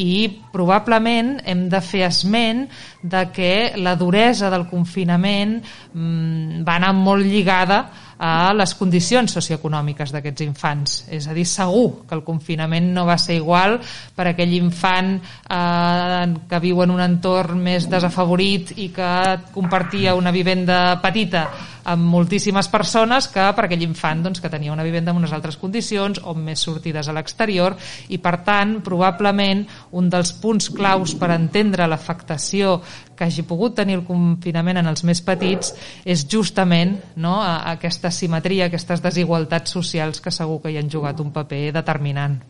i 0.01 0.13
probablement 0.53 1.35
hem 1.45 1.67
de 1.73 1.81
fer 1.85 2.07
esment 2.09 2.65
de 3.03 3.27
que 3.35 3.53
la 3.77 3.97
duresa 4.01 4.49
del 4.53 4.65
confinament 4.71 5.59
mm, 5.61 6.63
va 6.65 6.79
anar 6.81 6.95
molt 6.97 7.29
lligada 7.29 7.83
a 8.23 8.53
les 8.55 8.71
condicions 8.79 9.33
socioeconòmiques 9.35 10.13
d'aquests 10.15 10.45
infants. 10.45 10.93
És 11.11 11.27
a 11.27 11.35
dir, 11.35 11.43
segur 11.49 12.05
que 12.07 12.15
el 12.15 12.23
confinament 12.23 12.93
no 12.95 13.03
va 13.09 13.17
ser 13.19 13.35
igual 13.41 13.81
per 14.15 14.29
aquell 14.31 14.55
infant 14.55 15.17
eh, 15.19 16.27
que 16.49 16.63
viu 16.63 16.85
en 16.85 16.95
un 16.95 17.03
entorn 17.03 17.59
més 17.65 17.91
desafavorit 17.91 18.77
i 18.79 18.93
que 18.95 19.13
compartia 19.53 20.15
una 20.15 20.31
vivenda 20.31 21.01
petita 21.03 21.49
amb 21.85 22.07
moltíssimes 22.13 22.69
persones 22.73 23.29
que 23.33 23.45
per 23.57 23.67
aquell 23.67 23.83
infant 23.85 24.23
doncs, 24.25 24.41
que 24.43 24.51
tenia 24.53 24.73
una 24.73 24.87
vivenda 24.87 25.13
en 25.13 25.21
unes 25.23 25.33
altres 25.35 25.59
condicions 25.61 26.21
o 26.23 26.35
més 26.35 26.63
sortides 26.63 27.09
a 27.09 27.15
l'exterior 27.17 27.77
i 28.09 28.19
per 28.23 28.39
tant 28.47 28.79
probablement 28.85 29.65
un 29.99 30.11
dels 30.13 30.35
punts 30.43 30.71
claus 30.75 31.17
per 31.19 31.33
entendre 31.35 31.89
l'afectació 31.91 32.79
que 33.17 33.27
hagi 33.27 33.45
pogut 33.47 33.77
tenir 33.79 33.99
el 33.99 34.07
confinament 34.07 34.81
en 34.81 34.91
els 34.91 35.05
més 35.05 35.23
petits 35.23 35.75
és 36.05 36.27
justament 36.29 36.97
no, 37.17 37.39
aquesta 37.43 38.11
simetria, 38.11 38.67
aquestes 38.67 39.03
desigualtats 39.03 39.75
socials 39.75 40.21
que 40.21 40.35
segur 40.35 40.61
que 40.63 40.73
hi 40.73 40.79
han 40.81 40.91
jugat 40.91 41.21
un 41.21 41.33
paper 41.35 41.71
determinant. 41.75 42.41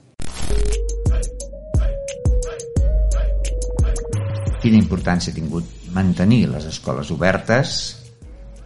Quina 4.63 4.79
importància 4.79 5.33
ha 5.33 5.35
tingut 5.35 5.67
mantenir 5.93 6.45
les 6.53 6.69
escoles 6.71 7.11
obertes 7.11 8.02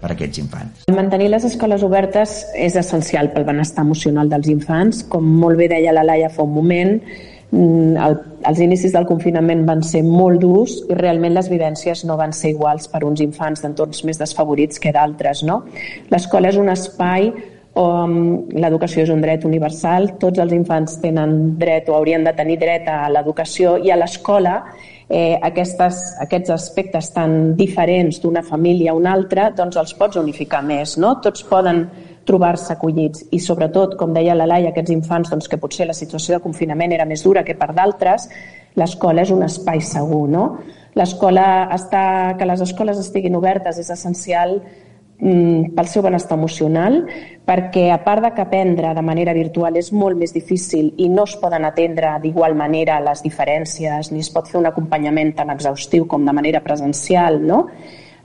per 0.01 0.11
a 0.11 0.17
aquests 0.17 0.43
infants? 0.43 0.85
Mantenir 0.93 1.31
les 1.33 1.47
escoles 1.49 1.85
obertes 1.87 2.43
és 2.55 2.77
essencial 2.77 3.33
pel 3.35 3.49
benestar 3.49 3.87
emocional 3.87 4.29
dels 4.33 4.51
infants. 4.53 5.05
Com 5.09 5.27
molt 5.41 5.59
bé 5.61 5.71
deia 5.73 5.95
la 5.97 6.05
Laia 6.07 6.29
fa 6.33 6.45
un 6.45 6.55
moment, 6.57 7.01
Mm, 7.53 7.95
el, 8.03 8.17
els 8.51 8.59
inicis 8.59 8.93
del 8.93 9.05
confinament 9.07 9.63
van 9.69 9.83
ser 9.87 10.03
molt 10.03 10.41
durs 10.43 10.81
i 10.91 10.97
realment 10.99 11.37
les 11.37 11.47
vivències 11.49 12.03
no 12.09 12.17
van 12.19 12.35
ser 12.35 12.51
iguals 12.57 12.89
per 12.91 13.05
uns 13.07 13.23
infants 13.23 13.63
d'entorns 13.63 14.03
més 14.09 14.19
desfavorits 14.19 14.83
que 14.83 14.91
d'altres. 14.93 15.45
No? 15.47 15.61
L'escola 16.11 16.51
és 16.51 16.59
un 16.59 16.73
espai 16.73 17.31
um, 17.31 18.17
l'educació 18.51 19.05
és 19.07 19.15
un 19.15 19.23
dret 19.23 19.47
universal, 19.47 20.11
tots 20.19 20.43
els 20.43 20.57
infants 20.59 20.99
tenen 21.05 21.55
dret 21.61 21.89
o 21.89 21.95
haurien 21.95 22.27
de 22.27 22.35
tenir 22.35 22.59
dret 22.65 22.91
a 22.91 23.05
l'educació 23.15 23.77
i 23.79 23.95
a 23.95 24.01
l'escola 24.01 24.59
eh, 25.09 25.39
aquestes, 25.43 26.03
aquests 26.23 26.53
aspectes 26.55 27.11
tan 27.15 27.55
diferents 27.57 28.21
d'una 28.23 28.43
família 28.43 28.93
a 28.93 28.99
una 28.99 29.13
altra, 29.15 29.51
doncs 29.55 29.79
els 29.81 29.95
pots 29.95 30.19
unificar 30.21 30.63
més, 30.67 30.97
no? 30.99 31.17
Tots 31.23 31.47
poden 31.47 31.87
trobar-se 32.27 32.73
acollits 32.75 33.29
i 33.31 33.39
sobretot, 33.39 33.95
com 33.99 34.15
deia 34.15 34.35
la 34.35 34.49
Laia, 34.51 34.73
aquests 34.73 34.95
infants 34.95 35.31
doncs, 35.31 35.47
que 35.49 35.61
potser 35.63 35.87
la 35.87 35.95
situació 35.95 36.37
de 36.37 36.43
confinament 36.43 36.93
era 36.93 37.07
més 37.07 37.23
dura 37.23 37.45
que 37.47 37.55
per 37.55 37.71
d'altres, 37.75 38.27
l'escola 38.77 39.23
és 39.23 39.31
un 39.31 39.47
espai 39.47 39.81
segur, 39.81 40.27
no? 40.29 40.47
L'escola 40.97 41.69
està, 41.77 42.35
que 42.39 42.49
les 42.49 42.61
escoles 42.65 42.99
estiguin 42.99 43.37
obertes 43.37 43.79
és 43.79 43.91
essencial 43.93 44.59
pel 45.19 45.89
seu 45.89 46.03
benestar 46.05 46.37
emocional, 46.37 46.99
perquè 47.47 47.87
a 47.93 47.99
part 48.05 48.23
de 48.23 48.33
que 48.37 48.43
aprendre 48.45 48.93
de 48.95 49.03
manera 49.03 49.33
virtual 49.33 49.79
és 49.81 49.89
molt 49.93 50.19
més 50.21 50.35
difícil 50.35 50.93
i 51.01 51.09
no 51.09 51.25
es 51.25 51.37
poden 51.41 51.65
atendre 51.65 52.17
d'igual 52.23 52.57
manera 52.59 52.99
les 53.01 53.23
diferències, 53.25 54.13
ni 54.13 54.21
es 54.21 54.31
pot 54.31 54.51
fer 54.51 54.61
un 54.61 54.69
acompanyament 54.69 55.33
tan 55.39 55.51
exhaustiu 55.55 56.07
com 56.07 56.27
de 56.27 56.35
manera 56.37 56.61
presencial, 56.61 57.41
no? 57.41 57.67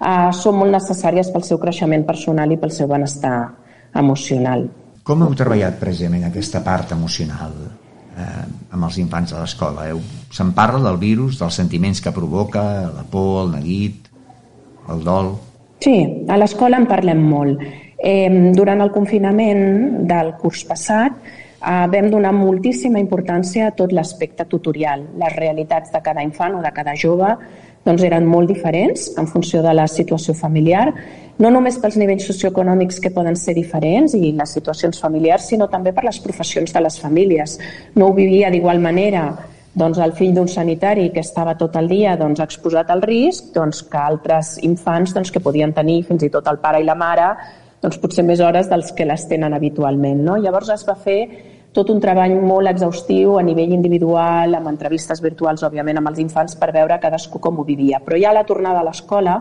Uh, 0.02 0.32
són 0.34 0.58
molt 0.58 0.74
necessàries 0.74 1.30
pel 1.30 1.46
seu 1.46 1.60
creixement 1.62 2.04
personal 2.08 2.52
i 2.52 2.58
pel 2.58 2.74
seu 2.74 2.90
benestar 2.90 3.36
emocional. 3.96 4.66
Com 5.06 5.22
heu 5.24 5.36
treballat 5.38 5.78
precisament 5.80 6.26
aquesta 6.28 6.62
part 6.66 6.92
emocional 6.96 7.54
eh, 8.18 8.44
amb 8.72 8.88
els 8.88 8.98
infants 9.02 9.34
a 9.34 9.42
l'escola? 9.42 9.88
Se'n 10.32 10.52
parla 10.58 10.82
del 10.90 11.00
virus, 11.02 11.40
dels 11.40 11.58
sentiments 11.58 12.02
que 12.02 12.14
provoca, 12.16 12.64
la 12.94 13.06
por, 13.10 13.46
el 13.46 13.56
neguit, 13.60 14.12
el 14.90 15.08
dol... 15.08 15.34
Sí, 15.82 16.26
a 16.30 16.38
l'escola 16.38 16.78
en 16.78 16.86
parlem 16.86 17.22
molt. 17.26 17.62
Eh, 17.98 18.30
durant 18.54 18.84
el 18.84 18.92
confinament 18.94 20.06
del 20.10 20.36
curs 20.38 20.62
passat 20.70 21.16
eh, 21.18 21.88
vam 21.90 22.10
donar 22.14 22.36
moltíssima 22.38 23.02
importància 23.02 23.68
a 23.68 23.74
tot 23.74 23.94
l'aspecte 23.94 24.46
tutorial. 24.46 25.08
Les 25.18 25.36
realitats 25.36 25.90
de 25.94 26.02
cada 26.06 26.22
infant 26.22 26.60
o 26.60 26.62
de 26.62 26.72
cada 26.76 26.94
jove 26.94 27.34
doncs 27.82 28.04
eren 28.06 28.28
molt 28.30 28.52
diferents 28.54 29.08
en 29.18 29.26
funció 29.26 29.64
de 29.66 29.74
la 29.74 29.88
situació 29.90 30.36
familiar, 30.38 30.92
no 31.42 31.50
només 31.50 31.80
pels 31.82 31.98
nivells 31.98 32.28
socioeconòmics 32.30 33.00
que 33.02 33.10
poden 33.16 33.34
ser 33.34 33.56
diferents 33.58 34.14
i 34.14 34.36
les 34.38 34.54
situacions 34.54 35.02
familiars, 35.02 35.48
sinó 35.50 35.66
també 35.72 35.96
per 35.98 36.06
les 36.06 36.20
professions 36.22 36.74
de 36.74 36.84
les 36.86 37.00
famílies. 37.02 37.58
No 37.96 38.12
ho 38.12 38.14
vivia 38.14 38.52
d'igual 38.54 38.78
manera 38.84 39.32
doncs, 39.74 40.00
el 40.04 40.14
fill 40.18 40.34
d'un 40.36 40.50
sanitari 40.52 41.10
que 41.14 41.24
estava 41.24 41.56
tot 41.60 41.78
el 41.80 41.88
dia 41.88 42.18
doncs, 42.20 42.42
exposat 42.44 42.92
al 42.92 43.04
risc 43.06 43.54
doncs, 43.56 43.84
que 43.88 44.00
altres 44.00 44.58
infants 44.68 45.16
doncs, 45.16 45.32
que 45.32 45.44
podien 45.44 45.74
tenir 45.74 46.02
fins 46.08 46.24
i 46.28 46.30
tot 46.34 46.48
el 46.52 46.60
pare 46.60 46.82
i 46.82 46.88
la 46.88 46.98
mare 47.00 47.32
doncs, 47.82 47.98
potser 48.02 48.26
més 48.28 48.44
hores 48.44 48.70
dels 48.70 48.92
que 48.98 49.08
les 49.08 49.26
tenen 49.30 49.56
habitualment. 49.56 50.22
No? 50.26 50.38
Llavors 50.38 50.70
es 50.76 50.86
va 50.88 50.98
fer 51.00 51.20
tot 51.72 51.90
un 51.90 52.02
treball 52.04 52.36
molt 52.44 52.68
exhaustiu 52.68 53.38
a 53.40 53.44
nivell 53.48 53.72
individual, 53.72 54.58
amb 54.58 54.68
entrevistes 54.74 55.22
virtuals, 55.24 55.64
òbviament, 55.64 56.02
amb 56.02 56.12
els 56.12 56.20
infants 56.20 56.58
per 56.60 56.74
veure 56.76 57.00
cadascú 57.00 57.40
com 57.40 57.60
ho 57.60 57.68
vivia. 57.68 58.02
Però 58.04 58.20
ja 58.20 58.34
a 58.34 58.40
la 58.42 58.48
tornada 58.48 58.82
a 58.82 58.88
l'escola, 58.90 59.38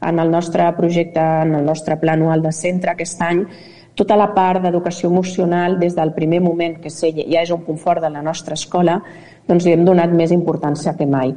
en 0.00 0.18
el 0.18 0.30
nostre 0.32 0.70
projecte, 0.76 1.20
en 1.20 1.54
el 1.60 1.64
nostre 1.64 1.98
pla 2.00 2.16
anual 2.16 2.42
de 2.42 2.52
centre 2.52 2.94
aquest 2.94 3.20
any, 3.22 3.44
tota 3.96 4.16
la 4.16 4.28
part 4.36 4.62
d'educació 4.62 5.08
emocional 5.08 5.78
des 5.80 5.96
del 5.96 6.12
primer 6.12 6.42
moment, 6.44 6.76
que 6.82 6.92
sé, 6.92 7.14
ja 7.16 7.42
és 7.42 7.50
un 7.50 7.64
punt 7.64 7.80
fort 7.80 8.04
de 8.04 8.10
la 8.12 8.22
nostra 8.22 8.54
escola, 8.54 9.00
doncs 9.48 9.64
li 9.64 9.72
hem 9.72 9.84
donat 9.88 10.12
més 10.12 10.34
importància 10.36 10.94
que 10.96 11.08
mai. 11.08 11.32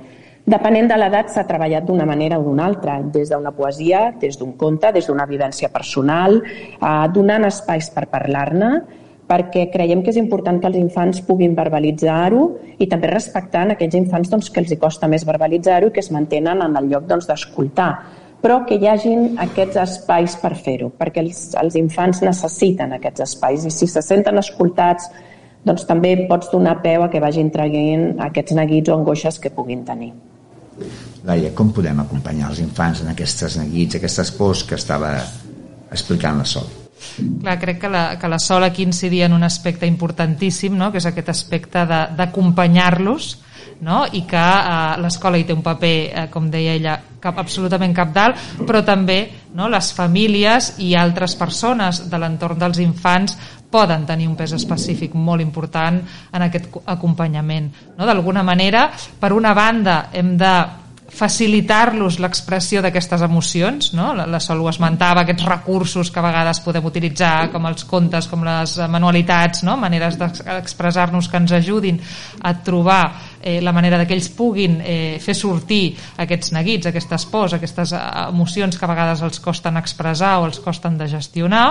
Depenent 0.50 0.88
de 0.90 0.98
l'edat 0.98 1.30
s'ha 1.30 1.46
treballat 1.48 1.86
d'una 1.86 2.08
manera 2.10 2.40
o 2.40 2.44
d'una 2.44 2.66
altra, 2.66 3.00
des 3.04 3.30
d'una 3.30 3.52
poesia, 3.56 4.10
des 4.20 4.38
d'un 4.40 4.56
conte, 4.58 4.92
des 4.92 5.08
d'una 5.08 5.28
vivència 5.30 5.70
personal, 5.70 6.42
eh, 6.42 7.08
donant 7.14 7.46
espais 7.46 7.90
per 7.94 8.08
parlar-ne, 8.08 8.72
perquè 9.30 9.68
creiem 9.70 10.02
que 10.02 10.10
és 10.10 10.18
important 10.18 10.58
que 10.60 10.68
els 10.68 10.80
infants 10.80 11.22
puguin 11.22 11.54
verbalitzar-ho 11.56 12.42
i 12.82 12.88
també 12.90 13.12
respectant 13.12 13.76
aquells 13.76 13.96
infants 14.00 14.32
doncs, 14.32 14.50
que 14.50 14.64
els 14.64 14.72
hi 14.74 14.80
costa 14.82 15.08
més 15.08 15.26
verbalitzar-ho 15.28 15.92
i 15.92 15.94
que 15.94 16.02
es 16.02 16.10
mantenen 16.12 16.64
en 16.66 16.76
el 16.76 16.90
lloc 16.90 17.06
doncs, 17.06 17.30
d'escoltar 17.30 17.92
doncs, 17.94 18.29
però 18.42 18.62
que 18.68 18.78
hi 18.80 18.88
hagin 18.88 19.40
aquests 19.42 19.80
espais 19.82 20.38
per 20.40 20.54
fer-ho, 20.56 20.90
perquè 20.96 21.24
els, 21.24 21.50
els 21.60 21.76
infants 21.80 22.22
necessiten 22.24 22.96
aquests 22.96 23.26
espais 23.28 23.66
i 23.68 23.74
si 23.74 23.88
se 23.88 24.04
senten 24.06 24.40
escoltats, 24.40 25.10
doncs 25.66 25.86
també 25.88 26.16
pots 26.30 26.52
donar 26.54 26.80
peu 26.84 27.04
a 27.04 27.10
que 27.12 27.20
vagin 27.20 27.52
traient 27.52 28.14
aquests 28.30 28.56
neguits 28.56 28.90
o 28.90 28.96
angoixes 28.96 29.40
que 29.44 29.52
puguin 29.52 29.84
tenir. 29.88 30.14
Laia, 31.28 31.52
com 31.56 31.74
podem 31.76 32.00
acompanyar 32.00 32.54
els 32.54 32.62
infants 32.64 33.04
en 33.04 33.12
aquestes 33.12 33.58
neguits, 33.60 34.00
aquestes 34.00 34.32
pors 34.38 34.64
que 34.64 34.78
estava 34.80 35.18
explicant 35.92 36.40
la 36.40 36.48
Sol? 36.48 36.70
Clar, 37.20 37.58
crec 37.60 37.82
que 37.82 37.92
la, 37.92 38.04
que 38.20 38.30
la 38.32 38.40
Sol 38.40 38.64
aquí 38.64 38.84
incidia 38.88 39.28
en 39.28 39.36
un 39.36 39.44
aspecte 39.44 39.88
importantíssim, 39.88 40.76
no? 40.80 40.92
que 40.92 41.00
és 41.04 41.08
aquest 41.10 41.32
aspecte 41.36 41.84
d'acompanyar-los, 41.88 43.34
no? 43.86 44.06
i 44.12 44.24
que 44.28 44.40
eh, 44.40 44.98
l'escola 45.02 45.40
hi 45.40 45.46
té 45.48 45.56
un 45.56 45.64
paper, 45.66 45.96
eh, 46.10 46.26
com 46.32 46.50
deia 46.52 46.76
ella, 46.78 46.98
cap, 47.20 47.40
absolutament 47.40 47.94
cap 47.96 48.12
dalt, 48.16 48.44
però 48.66 48.84
també 48.86 49.20
no? 49.56 49.70
les 49.72 49.92
famílies 49.96 50.74
i 50.86 50.94
altres 50.96 51.36
persones 51.40 52.06
de 52.10 52.20
l'entorn 52.20 52.60
dels 52.60 52.82
infants 52.84 53.38
poden 53.70 54.06
tenir 54.10 54.28
un 54.28 54.36
pes 54.36 54.56
específic 54.58 55.14
molt 55.14 55.44
important 55.46 56.00
en 56.34 56.46
aquest 56.46 56.72
acompanyament. 56.90 57.70
No? 57.98 58.06
D'alguna 58.10 58.44
manera, 58.44 58.88
per 59.20 59.34
una 59.36 59.54
banda, 59.54 60.08
hem 60.12 60.36
de 60.40 60.54
facilitar-los 61.10 62.20
l'expressió 62.22 62.82
d'aquestes 62.86 63.24
emocions, 63.26 63.92
no? 63.98 64.12
La, 64.16 64.40
Sol 64.44 64.62
ho 64.64 64.70
esmentava, 64.70 65.24
aquests 65.24 65.46
recursos 65.48 66.12
que 66.14 66.22
a 66.22 66.26
vegades 66.26 66.62
podem 66.64 66.86
utilitzar, 66.86 67.50
com 67.54 67.66
els 67.70 67.86
contes, 67.90 68.30
com 68.30 68.46
les 68.46 68.78
manualitats, 68.92 69.64
no? 69.68 69.76
maneres 69.78 70.20
d'expressar-nos 70.20 71.30
que 71.30 71.42
ens 71.42 71.56
ajudin 71.60 72.00
a 72.42 72.54
trobar 72.64 73.02
eh, 73.42 73.60
la 73.62 73.74
manera 73.74 74.02
que 74.06 74.16
ells 74.16 74.30
puguin 74.36 74.80
eh, 74.82 75.18
fer 75.22 75.36
sortir 75.38 75.96
aquests 76.20 76.54
neguits, 76.56 76.90
aquestes 76.90 77.26
pors, 77.32 77.56
aquestes 77.58 77.94
eh, 77.94 78.02
emocions 78.28 78.78
que 78.78 78.86
a 78.86 78.92
vegades 78.92 79.24
els 79.26 79.40
costen 79.44 79.80
expressar 79.80 80.38
o 80.40 80.50
els 80.50 80.60
costen 80.64 80.98
de 81.00 81.08
gestionar 81.12 81.66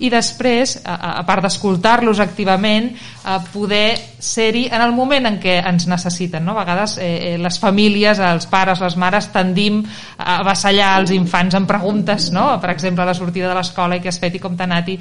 i 0.00 0.10
després, 0.12 0.78
a, 0.84 1.18
a 1.18 1.24
part 1.26 1.46
d'escoltar-los 1.46 2.20
activament, 2.22 2.92
a 3.28 3.38
poder 3.44 3.98
ser-hi 4.18 4.66
en 4.72 4.82
el 4.82 4.92
moment 4.96 5.28
en 5.28 5.36
què 5.40 5.58
ens 5.68 5.86
necessiten. 5.90 6.44
No? 6.44 6.54
A 6.56 6.62
vegades 6.62 6.96
eh, 6.98 7.34
eh, 7.34 7.36
les 7.38 7.58
famílies, 7.60 8.18
els 8.18 8.48
pares, 8.50 8.80
les 8.82 8.96
mares 8.98 9.30
tendim 9.34 9.82
a 10.18 10.38
avassallar 10.40 10.94
els 11.02 11.12
infants 11.14 11.54
amb 11.58 11.68
preguntes, 11.70 12.30
no? 12.34 12.48
per 12.62 12.72
exemple, 12.74 13.04
a 13.04 13.10
la 13.10 13.16
sortida 13.16 13.50
de 13.50 13.58
l'escola 13.58 13.98
i 13.98 14.02
què 14.02 14.10
has 14.12 14.20
fet 14.22 14.38
i 14.38 14.42
com 14.42 14.56
t'ha 14.56 14.66
anat 14.68 14.90
i, 14.92 14.98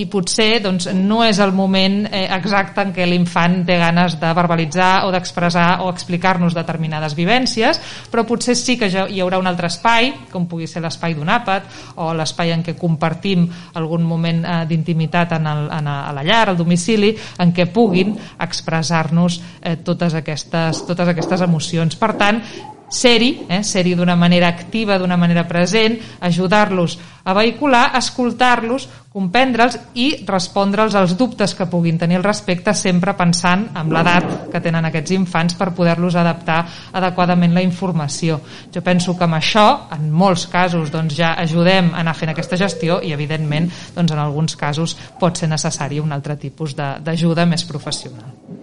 i 0.00 0.06
potser 0.10 0.50
doncs, 0.64 0.90
no 0.94 1.22
és 1.26 1.40
el 1.44 1.54
moment 1.56 2.02
eh, 2.10 2.26
exacte 2.36 2.84
en 2.84 2.92
què 2.96 3.06
l'infant 3.08 3.60
té 3.68 3.78
ganes 3.80 4.18
de 4.20 4.32
verbalitzar 4.36 4.92
o 5.06 5.12
d'expressar 5.14 5.57
expressar 5.58 5.82
o 5.82 5.90
explicar-nos 5.90 6.54
determinades 6.54 7.14
vivències, 7.14 7.80
però 8.10 8.24
potser 8.26 8.54
sí 8.56 8.78
que 8.78 8.88
hi 8.88 9.20
haurà 9.20 9.38
un 9.38 9.46
altre 9.46 9.68
espai, 9.68 10.12
com 10.30 10.46
pugui 10.46 10.66
ser 10.66 10.82
l'espai 10.82 11.14
d'un 11.14 11.28
àpat 11.28 11.96
o 11.96 12.12
l'espai 12.14 12.52
en 12.52 12.62
què 12.62 12.76
compartim 12.78 13.48
algun 13.74 14.04
moment 14.04 14.44
eh, 14.44 14.64
d'intimitat 14.68 15.34
en, 15.38 15.46
el, 15.46 15.68
en 15.74 15.86
a, 15.86 15.98
a 16.08 16.14
la 16.14 16.24
llar, 16.24 16.48
al 16.48 16.56
domicili, 16.56 17.14
en 17.38 17.52
què 17.52 17.68
puguin 17.72 18.14
expressar-nos 18.38 19.40
eh, 19.62 19.76
totes, 19.82 20.14
aquestes, 20.14 20.84
totes 20.86 21.08
aquestes 21.08 21.42
emocions. 21.42 21.96
Per 21.98 22.14
tant, 22.18 22.42
ser-hi, 22.88 23.46
eh, 23.48 23.62
ser-hi 23.62 23.94
d'una 23.94 24.16
manera 24.16 24.48
activa, 24.48 24.98
d'una 24.98 25.16
manera 25.16 25.46
present, 25.46 25.98
ajudar-los 26.20 26.98
a 27.28 27.34
vehicular, 27.34 27.92
escoltar-los, 27.98 28.88
comprendre'ls 29.12 29.76
i 30.00 30.24
respondre'ls 30.26 30.94
als 30.96 31.14
dubtes 31.18 31.54
que 31.54 31.66
puguin 31.68 31.98
tenir 32.00 32.16
al 32.16 32.24
respecte, 32.24 32.72
sempre 32.72 33.12
pensant 33.18 33.66
en 33.76 33.90
l'edat 33.92 34.48
que 34.52 34.62
tenen 34.64 34.88
aquests 34.88 35.12
infants 35.16 35.56
per 35.58 35.74
poder-los 35.76 36.16
adaptar 36.16 36.62
adequadament 36.92 37.52
la 37.52 37.64
informació. 37.64 38.40
Jo 38.72 38.82
penso 38.84 39.16
que 39.18 39.26
amb 39.26 39.36
això, 39.40 39.66
en 39.96 40.08
molts 40.10 40.46
casos, 40.48 40.92
doncs 40.94 41.18
ja 41.18 41.34
ajudem 41.36 41.92
a 41.92 42.00
anar 42.00 42.16
fent 42.16 42.32
aquesta 42.32 42.56
gestió 42.56 43.00
i, 43.02 43.12
evidentment, 43.12 43.68
doncs 43.96 44.14
en 44.14 44.22
alguns 44.24 44.56
casos 44.56 44.96
pot 45.20 45.36
ser 45.36 45.50
necessari 45.52 46.00
un 46.00 46.12
altre 46.16 46.36
tipus 46.40 46.76
d'ajuda 46.76 47.44
més 47.44 47.64
professional. 47.68 48.57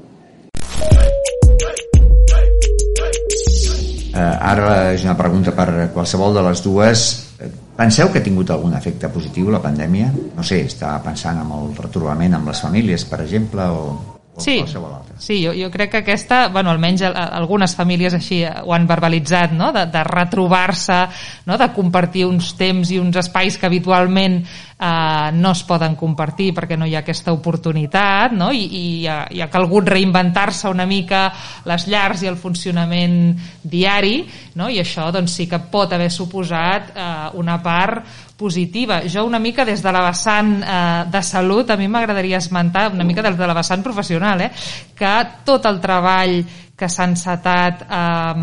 Eh, 4.15 4.23
ara 4.23 4.93
és 4.95 5.03
una 5.03 5.17
pregunta 5.19 5.51
per 5.51 5.89
qualsevol 5.91 6.35
de 6.37 6.43
les 6.47 6.61
dues. 6.63 7.05
Penseu 7.75 8.07
que 8.11 8.21
ha 8.21 8.23
tingut 8.23 8.51
algun 8.53 8.75
efecte 8.77 9.09
positiu 9.11 9.49
la 9.51 9.59
pandèmia? 9.59 10.07
No 10.37 10.43
sé, 10.47 10.61
està 10.69 10.93
pensant 11.03 11.41
en 11.41 11.49
el 11.51 11.73
retrobament 11.75 12.37
amb 12.37 12.47
les 12.47 12.61
famílies, 12.63 13.03
per 13.09 13.19
exemple, 13.25 13.65
o, 13.67 14.15
o 14.31 14.39
sí, 14.39 14.61
qualsevol 14.61 14.93
altra. 14.93 15.17
Sí, 15.19 15.41
jo, 15.43 15.51
jo 15.55 15.67
crec 15.73 15.91
que 15.91 16.01
aquesta, 16.05 16.45
bueno, 16.53 16.71
almenys 16.71 17.03
algunes 17.09 17.75
famílies 17.75 18.15
així 18.15 18.39
ho 18.47 18.71
han 18.71 18.87
verbalitzat, 18.87 19.51
no? 19.51 19.73
de, 19.75 19.83
de 19.91 20.05
retrobar-se, 20.07 21.01
no? 21.51 21.59
de 21.59 21.67
compartir 21.75 22.23
uns 22.29 22.53
temps 22.55 22.95
i 22.95 23.01
uns 23.03 23.19
espais 23.19 23.59
que 23.59 23.67
habitualment 23.67 24.45
eh, 24.79 25.31
no 25.33 25.51
es 25.51 25.63
poden 25.63 25.95
compartir 25.95 26.51
perquè 26.55 26.77
no 26.77 26.87
hi 26.87 26.95
ha 26.95 27.03
aquesta 27.03 27.33
oportunitat 27.33 28.35
no? 28.35 28.51
i, 28.51 28.65
i 28.65 28.85
ha, 29.07 29.25
hi 29.31 29.41
ha 29.41 29.49
calgut 29.51 29.87
reinventar-se 29.89 30.69
una 30.71 30.85
mica 30.89 31.27
les 31.69 31.87
llars 31.87 32.25
i 32.25 32.31
el 32.31 32.37
funcionament 32.37 33.35
diari 33.63 34.17
no? 34.59 34.69
i 34.69 34.79
això 34.83 35.09
doncs, 35.15 35.37
sí 35.39 35.47
que 35.51 35.61
pot 35.71 35.93
haver 35.95 36.11
suposat 36.11 36.91
eh, 36.95 37.09
una 37.39 37.61
part 37.63 38.03
positiva. 38.35 39.01
Jo 39.07 39.23
una 39.25 39.39
mica 39.39 39.63
des 39.63 39.81
de 39.81 39.91
la 39.95 40.01
vessant 40.09 40.57
eh, 40.59 41.03
de 41.11 41.21
salut, 41.23 41.69
a 41.71 41.77
mi 41.79 41.87
m'agradaria 41.87 42.41
esmentar 42.43 42.89
una 42.91 43.07
mica 43.07 43.23
des 43.23 43.37
de 43.37 43.47
la 43.47 43.55
vessant 43.55 43.83
professional, 43.83 44.41
eh, 44.41 44.51
que 44.95 45.15
tot 45.45 45.65
el 45.65 45.79
treball 45.79 46.43
que 46.75 46.89
s'ha 46.91 47.05
encetat 47.07 47.85
eh, 47.87 48.33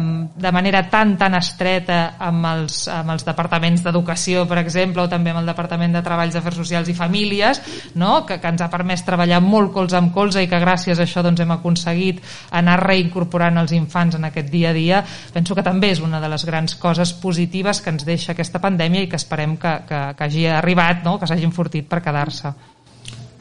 de 0.41 0.53
manera 0.53 0.83
tan 0.89 1.17
tan 1.21 1.37
estreta 1.37 2.15
amb 2.19 2.49
els, 2.49 2.87
amb 2.89 3.13
els 3.13 3.27
departaments 3.29 3.85
d'educació, 3.85 4.47
per 4.49 4.59
exemple, 4.63 5.05
o 5.05 5.11
també 5.13 5.35
amb 5.35 5.43
el 5.43 5.51
Departament 5.51 5.93
de 5.93 6.03
Treballs, 6.05 6.39
Afers 6.41 6.63
Socials 6.63 6.89
i 6.89 6.97
Famílies, 6.97 7.61
no? 8.01 8.25
que, 8.27 8.41
que 8.41 8.53
ens 8.55 8.65
ha 8.65 8.71
permès 8.73 9.05
treballar 9.05 9.43
molt 9.45 9.73
colze 9.77 10.01
amb 10.01 10.15
colze 10.17 10.43
i 10.43 10.49
que 10.49 10.63
gràcies 10.63 10.99
a 10.99 11.05
això 11.05 11.25
doncs, 11.25 11.45
hem 11.45 11.53
aconseguit 11.59 12.25
anar 12.57 12.81
reincorporant 12.87 13.61
els 13.61 13.77
infants 13.77 14.17
en 14.17 14.25
aquest 14.31 14.49
dia 14.51 14.73
a 14.73 14.77
dia, 14.77 15.05
penso 15.33 15.55
que 15.55 15.67
també 15.67 15.93
és 15.93 16.01
una 16.01 16.21
de 16.23 16.33
les 16.33 16.49
grans 16.49 16.77
coses 16.81 17.13
positives 17.13 17.85
que 17.85 17.93
ens 17.93 18.09
deixa 18.09 18.33
aquesta 18.33 18.63
pandèmia 18.65 19.05
i 19.05 19.13
que 19.13 19.21
esperem 19.21 19.59
que, 19.61 19.79
que, 19.89 20.05
que 20.17 20.25
hagi 20.25 20.47
arribat, 20.49 21.05
no? 21.05 21.19
que 21.21 21.29
s'hagi 21.29 21.45
enfortit 21.49 21.89
per 21.89 22.01
quedar-se. 22.01 22.72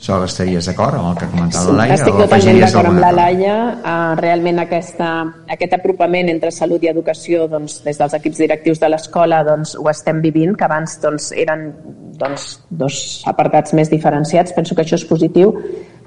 Sol, 0.01 0.23
estaries 0.25 0.65
d'acord 0.65 0.97
amb 0.97 1.11
el 1.11 1.17
que 1.19 1.27
comentava 1.29 1.61
sí, 1.67 1.73
la 1.75 1.83
Laia? 1.83 1.93
Estic 1.99 2.15
totalment 2.17 2.59
d'acord 2.63 2.89
amb 2.89 3.01
la 3.03 3.11
Laia. 3.13 3.57
Uh, 3.77 4.15
realment 4.17 4.63
aquesta, 4.63 5.09
aquest 5.53 5.75
apropament 5.77 6.31
entre 6.31 6.49
salut 6.55 6.81
i 6.81 6.89
educació 6.89 7.45
doncs, 7.51 7.75
des 7.85 8.01
dels 8.01 8.15
equips 8.17 8.41
directius 8.41 8.81
de 8.81 8.89
l'escola 8.89 9.43
doncs, 9.45 9.75
ho 9.77 9.85
estem 9.93 10.23
vivint, 10.25 10.57
que 10.57 10.65
abans 10.65 10.97
doncs, 11.05 11.29
eren 11.37 11.67
doncs, 12.17 12.49
dos 12.81 12.97
apartats 13.29 13.77
més 13.77 13.93
diferenciats. 13.93 14.57
Penso 14.57 14.73
que 14.73 14.81
això 14.81 14.97
és 14.97 15.05
positiu. 15.05 15.53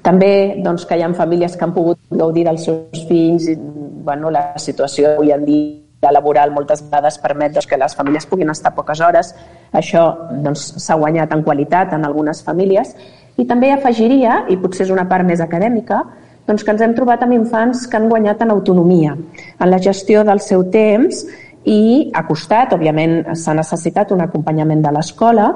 També 0.03 0.59
doncs, 0.59 0.83
que 0.83 0.99
hi 0.99 1.07
ha 1.07 1.13
famílies 1.15 1.55
que 1.55 1.63
han 1.63 1.79
pogut 1.79 2.03
gaudir 2.11 2.43
dels 2.51 2.67
seus 2.67 3.07
fills 3.07 3.47
i 3.47 3.55
bueno, 3.55 4.27
la 4.27 4.49
situació 4.59 5.15
avui 5.15 5.31
en 5.31 5.47
dia 5.47 6.11
laboral 6.11 6.51
moltes 6.51 6.83
vegades 6.83 7.15
permet 7.23 7.55
doncs, 7.55 7.71
que 7.71 7.79
les 7.79 7.95
famílies 7.95 8.27
puguin 8.27 8.51
estar 8.51 8.75
poques 8.75 8.99
hores. 8.99 9.37
Això 9.71 10.09
doncs, 10.33 10.73
s'ha 10.75 10.97
doncs, 10.97 11.05
guanyat 11.05 11.31
en 11.31 11.47
qualitat 11.47 11.95
en 11.95 12.03
algunes 12.03 12.43
famílies 12.43 12.91
i 13.37 13.45
també 13.47 13.71
afegiria, 13.71 14.43
i 14.49 14.57
potser 14.57 14.85
és 14.85 14.93
una 14.93 15.07
part 15.09 15.27
més 15.27 15.41
acadèmica, 15.43 16.03
doncs 16.47 16.63
que 16.63 16.71
ens 16.75 16.83
hem 16.85 16.93
trobat 16.95 17.23
amb 17.25 17.35
infants 17.35 17.87
que 17.89 17.97
han 17.97 18.07
guanyat 18.09 18.43
en 18.45 18.53
autonomia, 18.53 19.15
en 19.15 19.71
la 19.71 19.81
gestió 19.81 20.23
del 20.23 20.39
seu 20.45 20.67
temps 20.71 21.25
i 21.65 22.11
ha 22.13 22.23
costat, 22.27 22.75
òbviament 22.77 23.33
s'ha 23.33 23.55
necessitat 23.57 24.13
un 24.13 24.21
acompanyament 24.21 24.83
de 24.85 24.93
l'escola, 24.93 25.49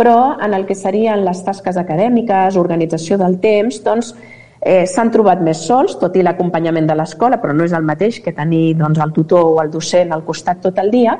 però 0.00 0.40
en 0.40 0.54
el 0.56 0.64
que 0.64 0.74
serien 0.74 1.26
les 1.26 1.42
tasques 1.44 1.76
acadèmiques, 1.76 2.56
organització 2.56 3.18
del 3.20 3.36
temps, 3.42 3.82
doncs 3.84 4.14
eh, 4.60 4.86
s'han 4.88 5.12
trobat 5.12 5.42
més 5.44 5.60
sols, 5.68 5.98
tot 6.00 6.16
i 6.16 6.24
l'acompanyament 6.24 6.88
de 6.88 6.96
l'escola, 6.96 7.36
però 7.42 7.52
no 7.56 7.66
és 7.68 7.76
el 7.76 7.84
mateix 7.84 8.22
que 8.24 8.32
tenir 8.32 8.78
doncs, 8.80 9.00
el 9.04 9.12
tutor 9.12 9.44
o 9.52 9.58
el 9.60 9.70
docent 9.72 10.12
al 10.16 10.24
costat 10.24 10.62
tot 10.64 10.80
el 10.80 10.88
dia, 10.90 11.18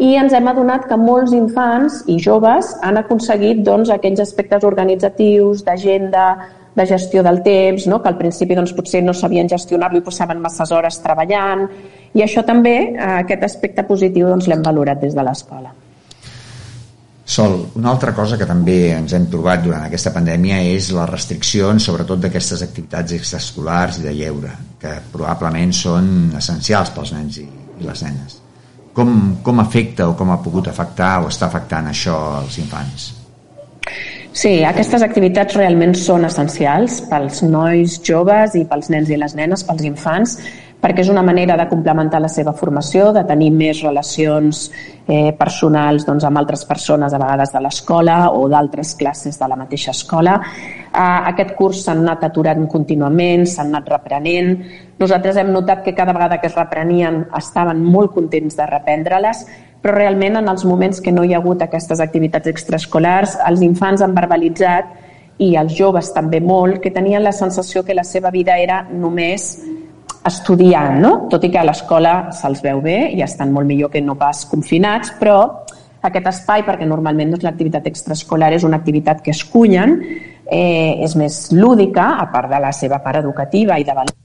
i 0.00 0.14
ens 0.16 0.32
hem 0.32 0.48
adonat 0.48 0.86
que 0.88 0.96
molts 0.96 1.34
infants 1.36 2.02
i 2.08 2.18
joves 2.22 2.72
han 2.82 2.96
aconseguit 3.00 3.60
doncs, 3.66 3.92
aquells 3.92 4.22
aspectes 4.24 4.64
organitzatius, 4.64 5.64
d'agenda, 5.66 6.26
de 6.74 6.86
gestió 6.88 7.22
del 7.22 7.42
temps, 7.42 7.86
no? 7.86 8.00
que 8.02 8.08
al 8.08 8.16
principi 8.16 8.56
doncs, 8.56 8.72
potser 8.72 9.02
no 9.04 9.12
sabien 9.12 9.50
gestionar-lo 9.50 10.00
i 10.00 10.06
passaven 10.06 10.40
masses 10.40 10.72
hores 10.72 10.98
treballant, 11.04 11.66
i 12.16 12.24
això 12.24 12.44
també, 12.48 12.76
eh, 12.94 13.14
aquest 13.20 13.44
aspecte 13.44 13.84
positiu, 13.84 14.28
doncs, 14.28 14.48
l'hem 14.48 14.64
valorat 14.64 15.00
des 15.00 15.14
de 15.14 15.24
l'escola. 15.24 15.72
Sol, 17.24 17.54
una 17.78 17.92
altra 17.92 18.12
cosa 18.12 18.36
que 18.36 18.48
també 18.48 18.90
ens 18.96 19.12
hem 19.14 19.28
trobat 19.30 19.62
durant 19.62 19.84
aquesta 19.86 20.10
pandèmia 20.12 20.58
és 20.72 20.90
les 20.92 21.08
restriccions, 21.08 21.84
sobretot 21.84 22.20
d'aquestes 22.20 22.64
activitats 22.66 23.14
extraescolars 23.16 24.00
i 24.00 24.06
de 24.08 24.16
lleure, 24.16 24.52
que 24.80 24.98
probablement 25.12 25.72
són 25.76 26.32
essencials 26.36 26.90
pels 26.96 27.14
nens 27.14 27.38
i, 27.44 27.46
i 27.78 27.86
les 27.86 28.02
nenes. 28.08 28.41
Com, 28.92 29.38
com 29.42 29.60
afecta 29.60 30.10
o 30.10 30.14
com 30.18 30.30
ha 30.32 30.40
pogut 30.44 30.68
afectar 30.68 31.22
o 31.22 31.30
està 31.32 31.48
afectant 31.48 31.88
això 31.88 32.16
als 32.42 32.58
infants? 32.60 33.12
Sí, 34.32 34.62
aquestes 34.64 35.02
activitats 35.04 35.56
realment 35.58 35.92
són 35.96 36.24
essencials 36.24 37.02
pels 37.10 37.42
nois 37.44 37.98
joves 38.04 38.56
i 38.56 38.64
pels 38.68 38.88
nens 38.92 39.10
i 39.12 39.18
les 39.20 39.34
nenes, 39.36 39.64
pels 39.68 39.84
infants, 39.84 40.38
perquè 40.82 41.04
és 41.04 41.10
una 41.12 41.22
manera 41.22 41.54
de 41.56 41.68
complementar 41.70 42.18
la 42.20 42.28
seva 42.28 42.52
formació, 42.58 43.12
de 43.14 43.22
tenir 43.24 43.52
més 43.54 43.84
relacions 43.84 44.64
eh, 45.06 45.30
personals 45.38 46.02
doncs, 46.08 46.24
amb 46.26 46.40
altres 46.40 46.64
persones, 46.66 47.14
a 47.14 47.20
vegades 47.22 47.52
de 47.54 47.60
l'escola 47.62 48.16
o 48.34 48.48
d'altres 48.50 48.96
classes 48.98 49.38
de 49.38 49.48
la 49.48 49.58
mateixa 49.60 49.94
escola. 49.94 50.40
Eh, 50.42 51.18
aquest 51.30 51.52
curs 51.54 51.84
s'han 51.86 52.02
anat 52.02 52.26
aturant 52.26 52.66
contínuament, 52.66 53.46
s'han 53.46 53.70
anat 53.70 53.92
reprenent. 53.94 54.56
Nosaltres 54.98 55.38
hem 55.38 55.52
notat 55.54 55.84
que 55.84 55.94
cada 55.94 56.16
vegada 56.16 56.40
que 56.42 56.50
es 56.50 56.58
reprenien 56.58 57.28
estaven 57.38 57.84
molt 57.84 58.10
contents 58.16 58.58
de 58.58 58.66
reprendre-les, 58.66 59.44
però 59.82 59.94
realment 59.94 60.40
en 60.40 60.50
els 60.50 60.64
moments 60.66 60.98
que 61.02 61.14
no 61.14 61.22
hi 61.22 61.34
ha 61.34 61.38
hagut 61.38 61.62
aquestes 61.62 62.02
activitats 62.02 62.50
extraescolars, 62.50 63.36
els 63.46 63.62
infants 63.62 64.02
han 64.02 64.18
verbalitzat 64.18 64.90
i 65.42 65.54
els 65.58 65.78
joves 65.78 66.10
també 66.14 66.42
molt, 66.42 66.80
que 66.82 66.90
tenien 66.90 67.22
la 67.22 67.32
sensació 67.34 67.82
que 67.86 67.94
la 67.94 68.04
seva 68.06 68.30
vida 68.34 68.58
era 68.58 68.82
només 68.90 69.56
estudiant, 70.28 70.98
no? 71.02 71.12
tot 71.30 71.44
i 71.44 71.50
que 71.50 71.60
a 71.60 71.66
l'escola 71.66 72.32
se'ls 72.34 72.62
veu 72.64 72.80
bé 72.84 72.98
i 73.16 73.22
estan 73.24 73.52
molt 73.52 73.66
millor 73.66 73.90
que 73.90 74.02
no 74.04 74.14
pas 74.18 74.44
confinats, 74.50 75.14
però 75.18 75.38
aquest 76.02 76.26
espai, 76.32 76.64
perquè 76.66 76.86
normalment 76.88 77.34
doncs, 77.34 77.46
l'activitat 77.46 77.86
extraescolar 77.90 78.52
és 78.56 78.66
una 78.66 78.80
activitat 78.80 79.22
que 79.22 79.34
es 79.34 79.44
cullen, 79.44 79.98
eh, 80.46 80.98
és 81.04 81.14
més 81.18 81.44
lúdica, 81.54 82.16
a 82.18 82.26
part 82.32 82.50
de 82.50 82.60
la 82.62 82.72
seva 82.72 83.02
part 83.02 83.22
educativa 83.22 83.78
i 83.78 83.86
de 83.86 83.94
valor 83.94 84.18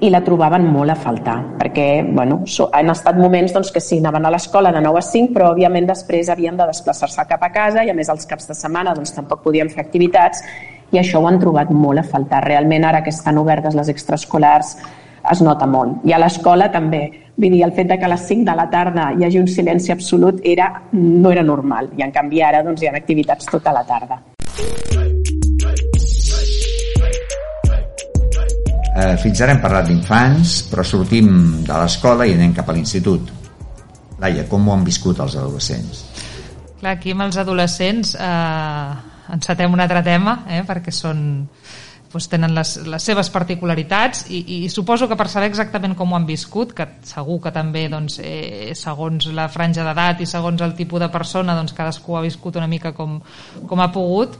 i 0.00 0.08
la 0.08 0.20
trobaven 0.24 0.62
molt 0.70 0.92
a 0.92 0.96
faltar, 0.96 1.36
perquè 1.58 1.86
bueno, 2.06 2.40
han 2.72 2.92
estat 2.92 3.18
moments 3.18 3.52
doncs, 3.52 3.72
que 3.74 3.82
sí, 3.82 3.98
anaven 3.98 4.28
a 4.28 4.30
l'escola 4.32 4.70
de 4.72 4.80
9 4.80 5.00
a 5.00 5.02
5, 5.04 5.32
però 5.34 5.50
òbviament 5.52 5.88
després 5.90 6.30
havien 6.30 6.56
de 6.56 6.68
desplaçar-se 6.70 7.26
cap 7.28 7.42
a 7.42 7.50
casa 7.52 7.84
i 7.84 7.90
a 7.90 7.96
més 7.96 8.08
els 8.08 8.28
caps 8.30 8.48
de 8.48 8.56
setmana 8.56 8.94
doncs, 8.94 9.12
tampoc 9.16 9.42
podien 9.42 9.68
fer 9.68 9.82
activitats 9.82 10.44
i 10.90 10.98
això 10.98 11.20
ho 11.20 11.28
han 11.28 11.38
trobat 11.38 11.70
molt 11.70 12.02
a 12.02 12.06
faltar. 12.06 12.42
Realment 12.44 12.84
ara 12.84 13.02
que 13.04 13.12
estan 13.14 13.38
obertes 13.38 13.76
les 13.78 13.88
extraescolars 13.92 14.76
es 15.30 15.42
nota 15.44 15.66
molt. 15.66 16.00
I 16.08 16.14
a 16.16 16.18
l'escola 16.18 16.70
també. 16.72 17.04
Vull 17.40 17.54
dir, 17.54 17.62
el 17.64 17.72
fet 17.76 17.88
de 17.88 17.98
que 17.98 18.04
a 18.04 18.10
les 18.12 18.26
5 18.28 18.44
de 18.48 18.56
la 18.56 18.66
tarda 18.72 19.10
hi 19.16 19.24
hagi 19.24 19.38
un 19.40 19.48
silenci 19.48 19.92
absolut 19.92 20.40
era, 20.44 20.70
no 20.92 21.30
era 21.32 21.44
normal. 21.46 21.92
I 21.96 22.04
en 22.04 22.12
canvi 22.12 22.42
ara 22.42 22.62
doncs, 22.66 22.82
hi 22.82 22.90
ha 22.90 22.96
activitats 22.96 23.48
tota 23.48 23.72
la 23.72 23.84
tarda. 23.88 24.20
Eh, 29.00 29.16
fins 29.22 29.40
ara 29.40 29.54
hem 29.54 29.60
parlat 29.62 29.86
d'infants, 29.88 30.56
però 30.68 30.84
sortim 30.84 31.30
de 31.64 31.72
l'escola 31.72 32.26
i 32.26 32.34
anem 32.34 32.52
cap 32.56 32.68
a 32.68 32.74
l'institut. 32.76 33.30
Laia, 34.20 34.44
com 34.50 34.66
ho 34.68 34.74
han 34.74 34.84
viscut 34.84 35.22
els 35.22 35.38
adolescents? 35.38 36.04
Clar, 36.80 36.96
aquí 36.96 37.14
amb 37.14 37.24
els 37.24 37.38
adolescents 37.40 38.12
eh, 38.18 39.09
encetem 39.32 39.72
un 39.72 39.80
altre 39.80 40.02
tema, 40.06 40.42
eh, 40.48 40.64
perquè 40.66 40.94
són 40.94 41.22
doncs 42.10 42.26
tenen 42.26 42.54
les, 42.56 42.72
les 42.90 43.04
seves 43.06 43.28
particularitats 43.30 44.24
i, 44.34 44.40
i 44.64 44.70
suposo 44.72 45.06
que 45.06 45.14
per 45.18 45.28
saber 45.30 45.46
exactament 45.50 45.94
com 45.98 46.10
ho 46.10 46.16
han 46.18 46.26
viscut, 46.26 46.72
que 46.74 46.86
segur 47.06 47.38
que 47.44 47.52
també 47.54 47.84
doncs, 47.92 48.18
eh, 48.18 48.72
segons 48.74 49.28
la 49.36 49.46
franja 49.52 49.84
d'edat 49.86 50.24
i 50.24 50.26
segons 50.26 50.64
el 50.66 50.74
tipus 50.78 51.04
de 51.04 51.10
persona 51.12 51.54
doncs 51.54 51.76
cadascú 51.76 52.18
ha 52.18 52.24
viscut 52.26 52.58
una 52.58 52.66
mica 52.70 52.92
com, 52.96 53.20
com 53.70 53.80
ha 53.80 53.92
pogut 53.94 54.34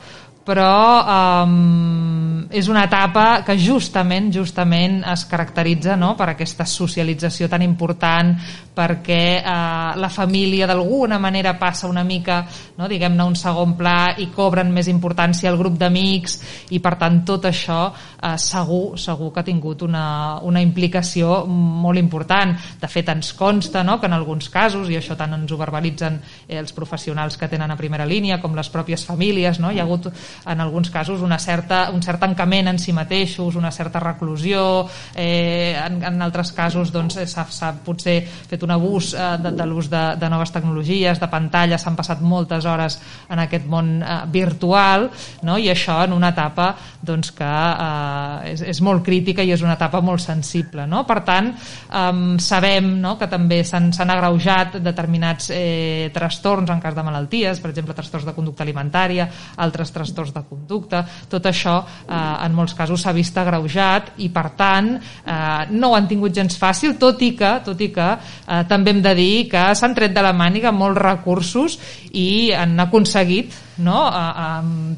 però 0.44 1.44
um, 1.44 2.46
és 2.50 2.68
una 2.72 2.86
etapa 2.88 3.42
que 3.46 3.54
justament 3.60 4.30
justament 4.32 5.02
es 5.12 5.26
caracteritza 5.30 5.96
no, 6.00 6.14
per 6.18 6.30
aquesta 6.32 6.66
socialització 6.66 7.48
tan 7.50 7.62
important 7.62 8.32
perquè 8.74 9.42
uh, 9.42 9.98
la 10.00 10.08
família 10.08 10.66
d'alguna 10.66 11.18
manera 11.20 11.56
passa 11.60 11.88
una 11.90 12.04
mica 12.06 12.40
no, 12.78 12.88
diguem-ne 12.88 13.26
un 13.26 13.36
segon 13.36 13.76
pla 13.76 14.14
i 14.18 14.30
cobren 14.32 14.72
més 14.72 14.88
importància 14.88 15.50
el 15.50 15.58
grup 15.60 15.76
d'amics 15.78 16.38
i 16.72 16.80
per 16.80 16.96
tant 16.98 17.20
tot 17.28 17.46
això 17.50 17.80
uh, 17.90 18.36
segur, 18.40 18.98
segur 18.98 19.30
que 19.34 19.42
ha 19.42 19.46
tingut 19.46 19.84
una, 19.86 20.40
una 20.46 20.62
implicació 20.64 21.44
molt 21.46 21.98
important. 22.00 22.54
De 22.80 22.88
fet 22.90 23.10
ens 23.12 23.32
consta 23.36 23.84
no, 23.86 23.98
que 24.00 24.08
en 24.08 24.16
alguns 24.16 24.48
casos 24.52 24.88
i 24.90 24.98
això 24.98 25.16
tant 25.18 25.34
ens 25.36 25.52
ho 25.52 25.58
verbalitzen 25.60 26.18
eh, 26.48 26.58
els 26.58 26.72
professionals 26.76 27.36
que 27.36 27.48
tenen 27.50 27.70
a 27.70 27.78
primera 27.78 28.08
línia 28.08 28.40
com 28.40 28.56
les 28.56 28.70
pròpies 28.72 29.04
famílies 29.06 29.60
no, 29.60 29.70
hi 29.70 29.80
ha 29.80 29.86
hagut 29.86 30.10
en 30.46 30.60
alguns 30.60 30.90
casos 30.90 31.20
una 31.20 31.38
certa, 31.38 31.88
un 31.90 32.02
cert 32.02 32.20
tancament 32.20 32.68
en 32.70 32.78
si 32.78 32.92
mateixos, 32.92 33.56
una 33.56 33.70
certa 33.70 34.00
reclusió, 34.00 34.86
eh, 35.14 35.76
en, 35.78 36.02
en 36.04 36.22
altres 36.22 36.52
casos 36.52 36.92
doncs, 36.92 37.18
s'ha 37.30 37.72
potser 37.84 38.20
fet 38.24 38.62
un 38.66 38.74
abús 38.74 39.12
eh, 39.14 39.30
de, 39.42 39.52
de 39.56 39.66
l'ús 39.66 39.90
de, 39.90 40.02
de 40.20 40.30
noves 40.30 40.52
tecnologies, 40.52 41.20
de 41.20 41.28
pantalla, 41.30 41.78
s'han 41.78 41.96
passat 41.98 42.20
moltes 42.20 42.66
hores 42.68 42.98
en 43.30 43.42
aquest 43.42 43.66
món 43.70 43.96
eh, 44.02 44.20
virtual, 44.30 45.08
no? 45.46 45.58
i 45.58 45.70
això 45.72 46.00
en 46.04 46.14
una 46.16 46.32
etapa 46.34 46.72
doncs, 47.00 47.32
que 47.36 47.48
eh, 47.48 48.52
és, 48.52 48.64
és 48.74 48.82
molt 48.84 49.04
crítica 49.06 49.44
i 49.44 49.54
és 49.54 49.64
una 49.64 49.76
etapa 49.78 50.02
molt 50.04 50.22
sensible. 50.24 50.86
No? 50.90 51.04
Per 51.08 51.20
tant, 51.26 51.52
eh, 51.54 52.12
sabem 52.42 52.92
no? 53.00 53.16
que 53.20 53.30
també 53.30 53.62
s'han 53.64 53.92
agreujat 54.10 54.80
determinats 54.84 55.50
eh, 55.54 56.10
trastorns 56.14 56.70
en 56.70 56.82
cas 56.82 56.94
de 56.96 57.06
malalties, 57.06 57.60
per 57.60 57.72
exemple, 57.72 57.96
trastorns 57.96 58.28
de 58.28 58.36
conducta 58.36 58.64
alimentària, 58.66 59.28
altres 59.56 59.92
trastorns 59.94 60.19
de 60.28 60.42
conducta, 60.44 61.00
tot 61.32 61.48
això 61.48 61.78
eh, 61.80 62.44
en 62.44 62.52
molts 62.54 62.76
casos 62.76 63.00
s'ha 63.00 63.14
vist 63.16 63.38
agreujat 63.40 64.12
i 64.20 64.28
per 64.28 64.50
tant 64.58 64.92
eh, 65.00 65.72
no 65.72 65.90
ho 65.90 65.96
han 65.96 66.08
tingut 66.10 66.36
gens 66.36 66.58
fàcil, 66.60 66.98
tot 67.00 67.24
i 67.24 67.32
que, 67.38 67.54
tot 67.64 67.80
i 67.80 67.88
que 67.94 68.10
eh, 68.12 68.60
també 68.68 68.92
hem 68.92 69.00
de 69.02 69.16
dir 69.16 69.48
que 69.50 69.64
s'han 69.74 69.96
tret 69.96 70.12
de 70.14 70.24
la 70.24 70.36
màniga 70.36 70.74
molts 70.76 71.00
recursos 71.00 71.78
i 72.12 72.52
han 72.52 72.76
aconseguit 72.84 73.56
no? 73.80 74.04
a, 74.04 74.24
a, 74.30 74.46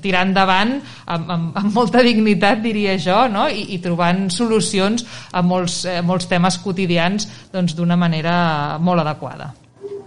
tirar 0.02 0.26
endavant 0.26 0.74
amb, 1.06 1.30
amb, 1.30 1.56
amb 1.62 1.74
molta 1.74 2.02
dignitat 2.04 2.62
diria 2.64 2.98
jo 3.00 3.24
no? 3.32 3.46
I, 3.48 3.68
i 3.76 3.80
trobant 3.82 4.26
solucions 4.34 5.06
a 5.32 5.42
molts, 5.46 5.82
a 5.86 6.02
molts 6.06 6.28
temes 6.30 6.58
quotidians 6.64 7.28
doncs, 7.52 7.76
d'una 7.76 7.94
doncs, 7.94 8.00
manera 8.02 8.36
molt 8.82 9.04
adequada 9.04 9.52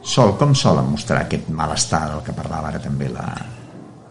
Sol, 0.05 0.35
com 0.37 0.53
solen 0.53 0.91
mostrar 0.91 1.23
aquest 1.23 1.47
malestar 1.49 2.03
del 2.11 2.25
que 2.25 2.35
parlava 2.37 2.69
ara 2.69 2.81
també 2.83 3.07
la, 3.09 3.25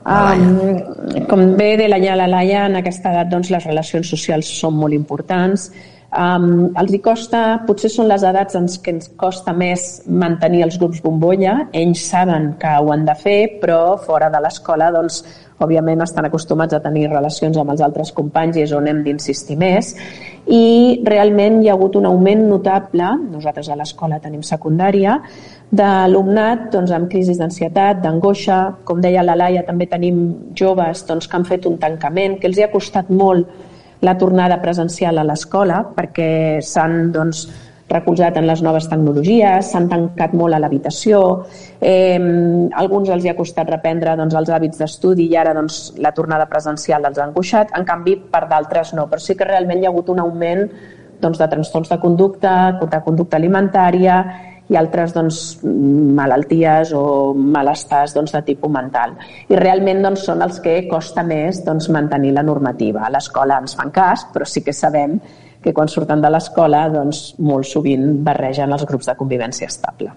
Um, 0.05 1.25
com 1.31 1.55
bé 1.57 1.79
de 1.81 1.89
la 1.89 1.97
la 1.97 2.27
Laia, 2.29 2.67
en 2.67 2.77
aquesta 2.77 3.11
edat 3.11 3.31
doncs, 3.31 3.51
les 3.51 3.65
relacions 3.65 4.11
socials 4.11 4.51
són 4.61 4.77
molt 4.77 4.93
importants. 4.93 5.71
Um, 6.15 6.69
els 6.79 6.93
hi 6.95 7.01
costa, 7.03 7.41
potser 7.67 7.89
són 7.91 8.07
les 8.07 8.23
edats 8.23 8.55
en 8.55 8.69
què 8.71 8.93
ens 8.95 9.09
costa 9.19 9.51
més 9.57 10.05
mantenir 10.07 10.63
els 10.63 10.77
grups 10.79 11.01
bombolla. 11.03 11.57
Ells 11.75 12.05
saben 12.07 12.53
que 12.61 12.71
ho 12.71 12.93
han 12.95 13.03
de 13.09 13.17
fer, 13.19 13.39
però 13.63 13.97
fora 13.99 14.29
de 14.31 14.43
l'escola, 14.45 14.93
doncs, 14.95 15.25
òbviament 15.65 16.03
estan 16.05 16.29
acostumats 16.29 16.75
a 16.75 16.81
tenir 16.83 17.09
relacions 17.11 17.59
amb 17.59 17.73
els 17.75 17.83
altres 17.83 18.13
companys 18.15 18.59
i 18.59 18.65
és 18.65 18.73
on 18.75 18.87
hem 18.91 19.03
d'insistir 19.03 19.59
més. 19.59 19.91
I 20.47 21.03
realment 21.07 21.61
hi 21.63 21.71
ha 21.71 21.75
hagut 21.75 21.99
un 21.99 22.07
augment 22.07 22.47
notable, 22.47 23.11
nosaltres 23.35 23.71
a 23.71 23.79
l'escola 23.81 24.23
tenim 24.23 24.47
secundària, 24.47 25.19
d'alumnat 25.75 26.69
doncs, 26.75 26.95
amb 26.95 27.11
crisis 27.11 27.43
d'ansietat, 27.43 28.03
d'angoixa. 28.07 28.63
Com 28.87 29.03
deia 29.03 29.27
la 29.27 29.35
Laia, 29.41 29.67
també 29.67 29.91
tenim 29.91 30.27
joves 30.55 31.07
doncs, 31.09 31.27
que 31.27 31.39
han 31.41 31.47
fet 31.49 31.67
un 31.67 31.79
tancament, 31.83 32.39
que 32.39 32.51
els 32.51 32.61
hi 32.61 32.69
ha 32.69 32.75
costat 32.75 33.11
molt 33.11 33.73
la 34.05 34.17
tornada 34.21 34.61
presencial 34.63 35.19
a 35.19 35.25
l'escola 35.27 35.81
perquè 35.97 36.61
s'han 36.63 37.09
doncs, 37.15 37.47
recolzat 37.89 38.39
en 38.41 38.47
les 38.49 38.63
noves 38.65 38.87
tecnologies, 38.89 39.69
s'han 39.71 39.91
tancat 39.91 40.33
molt 40.35 40.57
a 40.57 40.61
l'habitació, 40.63 41.21
eh, 41.81 42.19
alguns 42.81 43.11
els 43.13 43.25
hi 43.25 43.31
ha 43.31 43.37
costat 43.37 43.69
reprendre 43.71 44.17
doncs, 44.17 44.35
els 44.41 44.51
hàbits 44.51 44.81
d'estudi 44.81 45.29
i 45.29 45.37
ara 45.37 45.53
doncs, 45.55 45.95
la 46.01 46.15
tornada 46.17 46.49
presencial 46.51 47.05
els 47.05 47.21
ha 47.21 47.29
angoixat, 47.29 47.75
en 47.77 47.85
canvi 47.85 48.17
per 48.33 48.47
d'altres 48.49 48.95
no, 48.97 49.07
però 49.11 49.21
sí 49.21 49.37
que 49.37 49.49
realment 49.49 49.83
hi 49.83 49.87
ha 49.87 49.93
hagut 49.93 50.09
un 50.15 50.25
augment 50.25 50.65
doncs, 51.21 51.39
de 51.39 51.49
trastorns 51.49 51.93
de 51.93 52.01
conducta, 52.01 52.55
de 52.81 53.01
conducta 53.05 53.37
alimentària 53.37 54.19
i 54.73 54.77
altres 54.81 55.13
doncs, 55.13 55.41
malalties 55.65 56.95
o 56.97 57.35
malestars 57.37 58.15
doncs, 58.17 58.33
de 58.33 58.43
tipus 58.47 58.73
mental. 58.73 59.17
I 59.51 59.59
realment 59.61 60.03
doncs, 60.05 60.25
són 60.29 60.45
els 60.47 60.61
que 60.65 60.79
costa 60.89 61.25
més 61.27 61.61
doncs, 61.67 61.91
mantenir 61.93 62.33
la 62.37 62.45
normativa. 62.47 63.05
A 63.05 63.13
l'escola 63.13 63.61
ens 63.61 63.77
fan 63.77 63.93
cas, 63.95 64.27
però 64.33 64.49
sí 64.49 64.65
que 64.65 64.73
sabem 64.73 65.19
que 65.65 65.73
quan 65.73 65.89
surten 65.89 66.21
de 66.21 66.31
l'escola 66.33 66.87
doncs, 66.93 67.35
molt 67.41 67.69
sovint 67.69 68.23
barregen 68.25 68.73
els 68.73 68.85
grups 68.89 69.09
de 69.11 69.17
convivència 69.21 69.69
estable. 69.69 70.13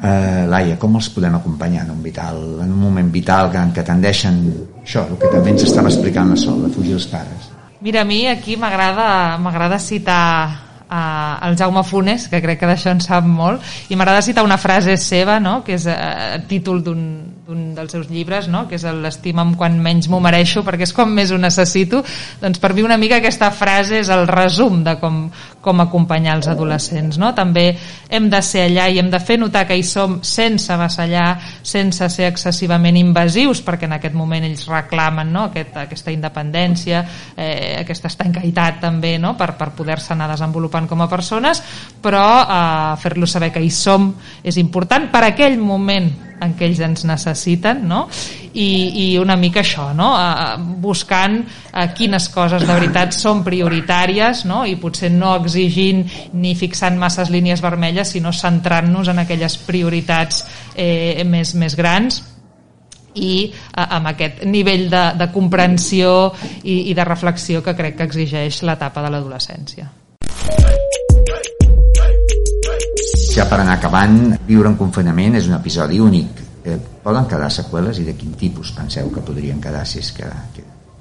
Uh, 0.00 0.46
Laia, 0.48 0.78
com 0.80 0.94
els 0.96 1.10
podem 1.12 1.34
acompanyar 1.36 1.82
en 1.84 1.90
un, 1.92 2.00
vital, 2.02 2.38
en 2.64 2.70
un 2.72 2.78
moment 2.80 3.10
vital 3.12 3.50
en 3.60 3.74
què 3.76 3.84
tendeixen 3.84 4.38
això, 4.80 5.04
el 5.04 5.18
que 5.20 5.28
també 5.28 5.52
ens 5.52 5.66
estava 5.66 5.90
explicant 5.92 6.32
la 6.32 6.38
Sol, 6.40 6.62
de 6.64 6.70
fugir 6.72 6.96
els 6.96 7.04
pares? 7.10 7.50
Mira, 7.84 8.00
a 8.00 8.08
mi 8.08 8.22
aquí 8.28 8.56
m'agrada 8.56 9.78
citar 9.78 10.69
eh, 10.90 11.48
el 11.48 11.56
Jaume 11.56 11.84
Funes, 11.84 12.28
que 12.28 12.42
crec 12.42 12.60
que 12.60 12.70
d'això 12.70 12.90
en 12.94 13.00
sap 13.04 13.26
molt, 13.26 13.62
i 13.88 13.96
m'agrada 13.96 14.22
citar 14.22 14.44
una 14.46 14.58
frase 14.58 14.96
seva, 15.00 15.38
no?, 15.40 15.60
que 15.64 15.78
és 15.78 15.86
eh, 15.86 16.40
títol 16.50 16.82
d'un 16.84 17.04
dels 17.50 17.92
seus 17.92 18.08
llibres, 18.10 18.48
no?, 18.48 18.66
que 18.68 18.78
és 18.78 18.84
l'estima'm 18.84 19.54
quan 19.58 19.78
menys 19.82 20.08
m'ho 20.10 20.20
mereixo, 20.22 20.62
perquè 20.66 20.86
és 20.86 20.94
quan 20.96 21.10
més 21.12 21.32
ho 21.32 21.38
necessito, 21.40 22.02
doncs 22.40 22.60
per 22.62 22.72
mi 22.74 22.84
una 22.86 22.98
mica 23.00 23.18
aquesta 23.18 23.50
frase 23.50 24.00
és 24.00 24.10
el 24.12 24.26
resum 24.30 24.84
de 24.86 24.96
com, 25.00 25.24
com 25.60 25.82
acompanyar 25.82 26.36
els 26.38 26.48
adolescents, 26.50 27.18
no? 27.20 27.32
També 27.36 27.66
hem 28.08 28.28
de 28.30 28.40
ser 28.44 28.66
allà 28.68 28.88
i 28.90 29.00
hem 29.02 29.10
de 29.10 29.20
fer 29.20 29.38
notar 29.40 29.66
que 29.68 29.76
hi 29.78 29.84
som 29.86 30.18
sense 30.26 30.76
vassallar, 30.76 31.34
sense 31.62 32.08
ser 32.12 32.30
excessivament 32.30 32.98
invasius, 33.00 33.64
perquè 33.66 33.88
en 33.88 33.98
aquest 33.98 34.16
moment 34.16 34.46
ells 34.46 34.66
reclamen 34.70 35.32
no? 35.32 35.48
Aquest, 35.50 35.76
aquesta 35.84 36.14
independència, 36.14 37.04
eh, 37.36 37.76
aquesta 37.80 38.10
estancaïtat 38.10 38.80
també, 38.86 39.16
no? 39.18 39.34
per, 39.38 39.52
per 39.58 39.72
poder-se 39.76 40.14
anar 40.14 40.30
desenvolupant 40.32 40.88
com 40.90 41.02
a 41.02 41.10
persones, 41.10 41.62
però 42.02 42.26
eh, 42.42 42.96
fer-los 43.02 43.36
saber 43.36 43.52
que 43.54 43.62
hi 43.64 43.70
som 43.74 44.12
és 44.42 44.58
important 44.60 45.10
per 45.12 45.26
aquell 45.28 45.58
moment 45.60 46.29
en 46.40 46.54
què 46.56 46.68
ells 46.68 46.80
ens 46.84 47.04
necessiten 47.08 47.84
no? 47.88 48.04
I, 48.50 48.68
i 49.02 49.06
una 49.20 49.36
mica 49.38 49.62
això 49.62 49.90
no? 49.96 50.10
buscant 50.82 51.38
a 51.72 51.86
quines 51.94 52.28
coses 52.34 52.66
de 52.66 52.72
veritat 52.72 53.14
són 53.16 53.44
prioritàries 53.46 54.44
no? 54.48 54.64
i 54.66 54.76
potser 54.80 55.12
no 55.14 55.34
exigint 55.38 56.02
ni 56.32 56.56
fixant 56.58 56.98
masses 56.98 57.30
línies 57.30 57.62
vermelles 57.62 58.16
sinó 58.16 58.32
centrant-nos 58.34 59.12
en 59.12 59.22
aquelles 59.22 59.56
prioritats 59.68 60.44
eh, 60.74 61.22
més, 61.28 61.54
més 61.54 61.78
grans 61.78 62.22
i 63.14 63.50
eh, 63.50 63.86
amb 63.86 64.12
aquest 64.12 64.44
nivell 64.46 64.88
de, 64.90 65.04
de 65.18 65.30
comprensió 65.34 66.32
i, 66.62 66.90
i 66.90 66.94
de 66.94 67.06
reflexió 67.06 67.64
que 67.64 67.76
crec 67.78 67.98
que 67.98 68.10
exigeix 68.10 68.62
l'etapa 68.66 69.02
de 69.04 69.14
l'adolescència. 69.14 69.90
Ja 73.40 73.46
per 73.48 73.62
anar 73.62 73.78
acabant, 73.78 74.34
viure 74.44 74.68
en 74.68 74.74
confinament 74.76 75.38
és 75.38 75.46
un 75.48 75.54
episodi 75.56 75.96
únic. 76.04 76.42
Eh, 76.60 76.74
poden 77.00 77.24
quedar 77.24 77.46
seqüeles 77.48 77.96
i 77.96 78.04
de 78.04 78.12
quin 78.12 78.34
tipus 78.36 78.74
penseu 78.76 79.08
que 79.14 79.22
podrien 79.24 79.62
quedar 79.64 79.86
si 79.88 80.02
és 80.02 80.10
que... 80.12 80.28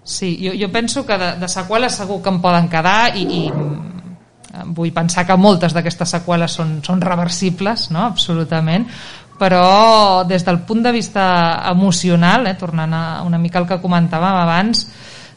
Sí, 0.07 0.29
jo, 0.39 0.53
jo 0.55 0.69
penso 0.71 1.03
que 1.05 1.17
de, 1.19 1.33
de 1.41 1.49
seqüeles 1.51 1.99
segur 1.99 2.21
que 2.23 2.31
en 2.31 2.39
poden 2.39 2.71
quedar 2.71 3.11
i, 3.19 3.25
i 3.41 3.41
mm, 3.51 4.71
vull 4.71 4.95
pensar 4.95 5.27
que 5.27 5.35
moltes 5.35 5.75
d'aquestes 5.75 6.15
seqüeles 6.15 6.55
són, 6.61 6.77
són 6.79 7.03
reversibles, 7.03 7.89
no? 7.91 8.07
absolutament, 8.07 8.87
però 9.35 10.23
des 10.23 10.47
del 10.47 10.63
punt 10.63 10.87
de 10.87 10.95
vista 10.95 11.27
emocional, 11.67 12.47
eh, 12.47 12.55
tornant 12.55 12.95
a 12.95 13.05
una 13.27 13.37
mica 13.37 13.59
al 13.59 13.67
que 13.67 13.83
comentàvem 13.83 14.43
abans, 14.47 14.87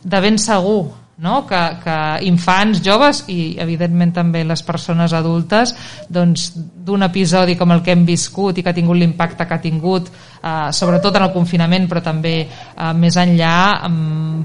de 0.06 0.22
ben 0.22 0.38
segur 0.38 0.84
no? 1.22 1.46
que, 1.46 1.60
que 1.82 1.96
infants, 2.26 2.82
joves 2.84 3.22
i 3.32 3.54
evidentment 3.62 4.12
també 4.16 4.42
les 4.44 4.62
persones 4.66 5.14
adultes 5.16 5.74
doncs 6.10 6.50
d'un 6.82 7.02
episodi 7.06 7.54
com 7.56 7.70
el 7.70 7.82
que 7.82 7.92
hem 7.94 8.02
viscut 8.06 8.58
i 8.58 8.62
que 8.62 8.72
ha 8.72 8.74
tingut 8.74 8.98
l'impacte 8.98 9.46
que 9.46 9.54
ha 9.54 9.62
tingut 9.62 10.08
eh, 10.10 10.70
sobretot 10.74 11.14
en 11.16 11.26
el 11.28 11.32
confinament 11.34 11.86
però 11.88 12.02
també 12.02 12.34
eh, 12.42 12.92
més 12.98 13.16
enllà 13.20 13.58
eh, 13.86 13.90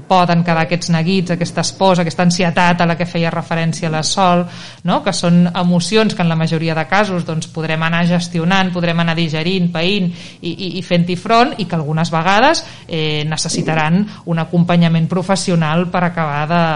poden 0.08 0.44
quedar 0.46 0.66
aquests 0.66 0.92
neguits, 0.94 1.34
aquesta 1.34 1.64
esports, 1.66 2.02
aquesta 2.04 2.22
ansietat 2.28 2.80
a 2.80 2.86
la 2.86 2.96
que 2.98 3.08
feia 3.10 3.32
referència 3.34 3.90
la 3.90 4.04
Sol 4.06 4.44
no? 4.86 5.00
que 5.02 5.12
són 5.12 5.48
emocions 5.48 6.14
que 6.14 6.22
en 6.22 6.30
la 6.30 6.38
majoria 6.38 6.76
de 6.78 6.86
casos 6.86 7.26
doncs, 7.26 7.50
podrem 7.50 7.82
anar 7.82 8.04
gestionant, 8.06 8.72
podrem 8.74 9.02
anar 9.02 9.16
digerint, 9.18 9.72
païnt 9.74 10.10
i, 10.40 10.52
i, 10.52 10.72
i 10.78 10.82
fent-hi 10.86 11.18
front 11.18 11.56
i 11.58 11.66
que 11.66 11.78
algunes 11.78 12.12
vegades 12.14 12.64
eh, 12.86 13.24
necessitaran 13.26 14.04
un 14.26 14.44
acompanyament 14.44 15.10
professional 15.10 15.88
per 15.90 16.04
acabar 16.06 16.44
de, 16.46 16.66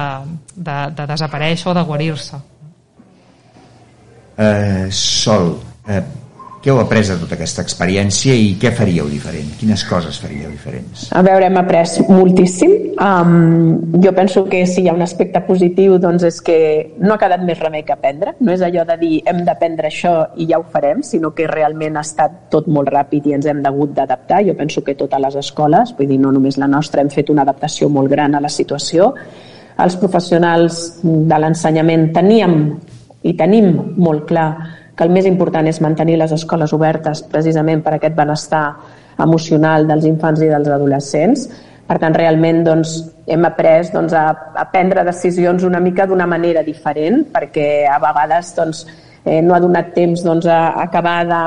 de, 0.57 0.81
de 0.97 1.13
desaparèixer 1.15 1.71
o 1.71 1.77
de 1.79 1.87
guarir-se 1.87 2.43
eh, 4.43 4.91
Sol, 4.91 5.55
eh, 5.89 6.03
què 6.63 6.71
heu 6.71 6.79
après 6.79 7.09
de 7.11 7.17
tota 7.19 7.35
aquesta 7.35 7.59
experiència 7.67 8.37
i 8.39 8.53
què 8.63 8.71
faríeu 8.71 9.09
diferent? 9.11 9.49
Quines 9.59 9.83
coses 9.83 10.21
faríeu 10.23 10.53
diferents? 10.53 11.09
A 11.11 11.23
veure, 11.27 11.49
hem 11.49 11.57
après 11.59 12.05
moltíssim. 12.07 12.77
Um, 13.03 13.97
jo 14.05 14.13
penso 14.15 14.45
que 14.47 14.61
si 14.71 14.85
hi 14.85 14.91
ha 14.91 14.95
un 14.95 15.03
aspecte 15.03 15.43
positiu 15.49 15.97
doncs 15.99 16.23
és 16.29 16.39
que 16.47 16.59
no 17.03 17.17
ha 17.17 17.19
quedat 17.19 17.43
més 17.43 17.59
remei 17.59 17.83
que 17.83 17.97
aprendre. 17.97 18.37
No 18.39 18.55
és 18.55 18.63
allò 18.63 18.87
de 18.87 18.99
dir 19.01 19.11
hem 19.27 19.43
d'aprendre 19.49 19.91
això 19.91 20.15
i 20.39 20.47
ja 20.53 20.63
ho 20.63 20.69
farem, 20.71 21.03
sinó 21.03 21.33
que 21.35 21.49
realment 21.51 21.99
ha 21.99 22.07
estat 22.07 22.39
tot 22.55 22.71
molt 22.71 22.95
ràpid 22.95 23.27
i 23.27 23.35
ens 23.41 23.51
hem 23.51 23.65
hagut 23.67 23.99
d'adaptar. 23.99 24.45
Jo 24.47 24.55
penso 24.55 24.87
que 24.87 24.95
totes 24.95 25.27
les 25.27 25.41
escoles, 25.43 25.97
vull 25.99 26.15
dir, 26.15 26.21
no 26.23 26.31
només 26.31 26.63
la 26.63 26.71
nostra, 26.71 27.03
hem 27.03 27.11
fet 27.11 27.35
una 27.35 27.43
adaptació 27.43 27.91
molt 27.91 28.13
gran 28.15 28.39
a 28.39 28.45
la 28.45 28.53
situació. 28.61 29.11
Els 29.83 29.99
professionals 29.99 30.83
de 31.03 31.43
l'ensenyament 31.43 32.13
teníem 32.15 32.59
i 33.23 33.35
tenim 33.39 33.75
molt 33.97 34.27
clar 34.29 34.49
que 34.97 35.05
el 35.07 35.13
més 35.13 35.27
important 35.29 35.67
és 35.69 35.81
mantenir 35.81 36.19
les 36.21 36.33
escoles 36.35 36.73
obertes 36.77 37.23
precisament 37.33 37.83
per 37.83 37.97
aquest 37.97 38.17
benestar 38.17 38.65
emocional 39.23 39.87
dels 39.89 40.07
infants 40.09 40.43
i 40.43 40.51
dels 40.51 40.69
adolescents. 40.69 41.47
Per 41.87 41.99
tant, 42.01 42.15
realment 42.15 42.63
doncs, 42.65 42.97
hem 43.27 43.45
après 43.49 43.89
doncs, 43.93 44.15
a, 44.17 44.27
a 44.57 44.67
prendre 44.73 45.05
decisions 45.05 45.65
una 45.67 45.81
mica 45.81 46.07
d'una 46.07 46.27
manera 46.27 46.63
diferent, 46.65 47.25
perquè 47.33 47.87
a 47.91 47.99
vegades 48.03 48.53
doncs, 48.57 48.85
eh, 49.25 49.41
no 49.43 49.55
ha 49.55 49.61
donat 49.61 49.93
temps 49.97 50.23
doncs, 50.25 50.47
a, 50.47 50.61
acabar 50.85 51.19
de, 51.29 51.43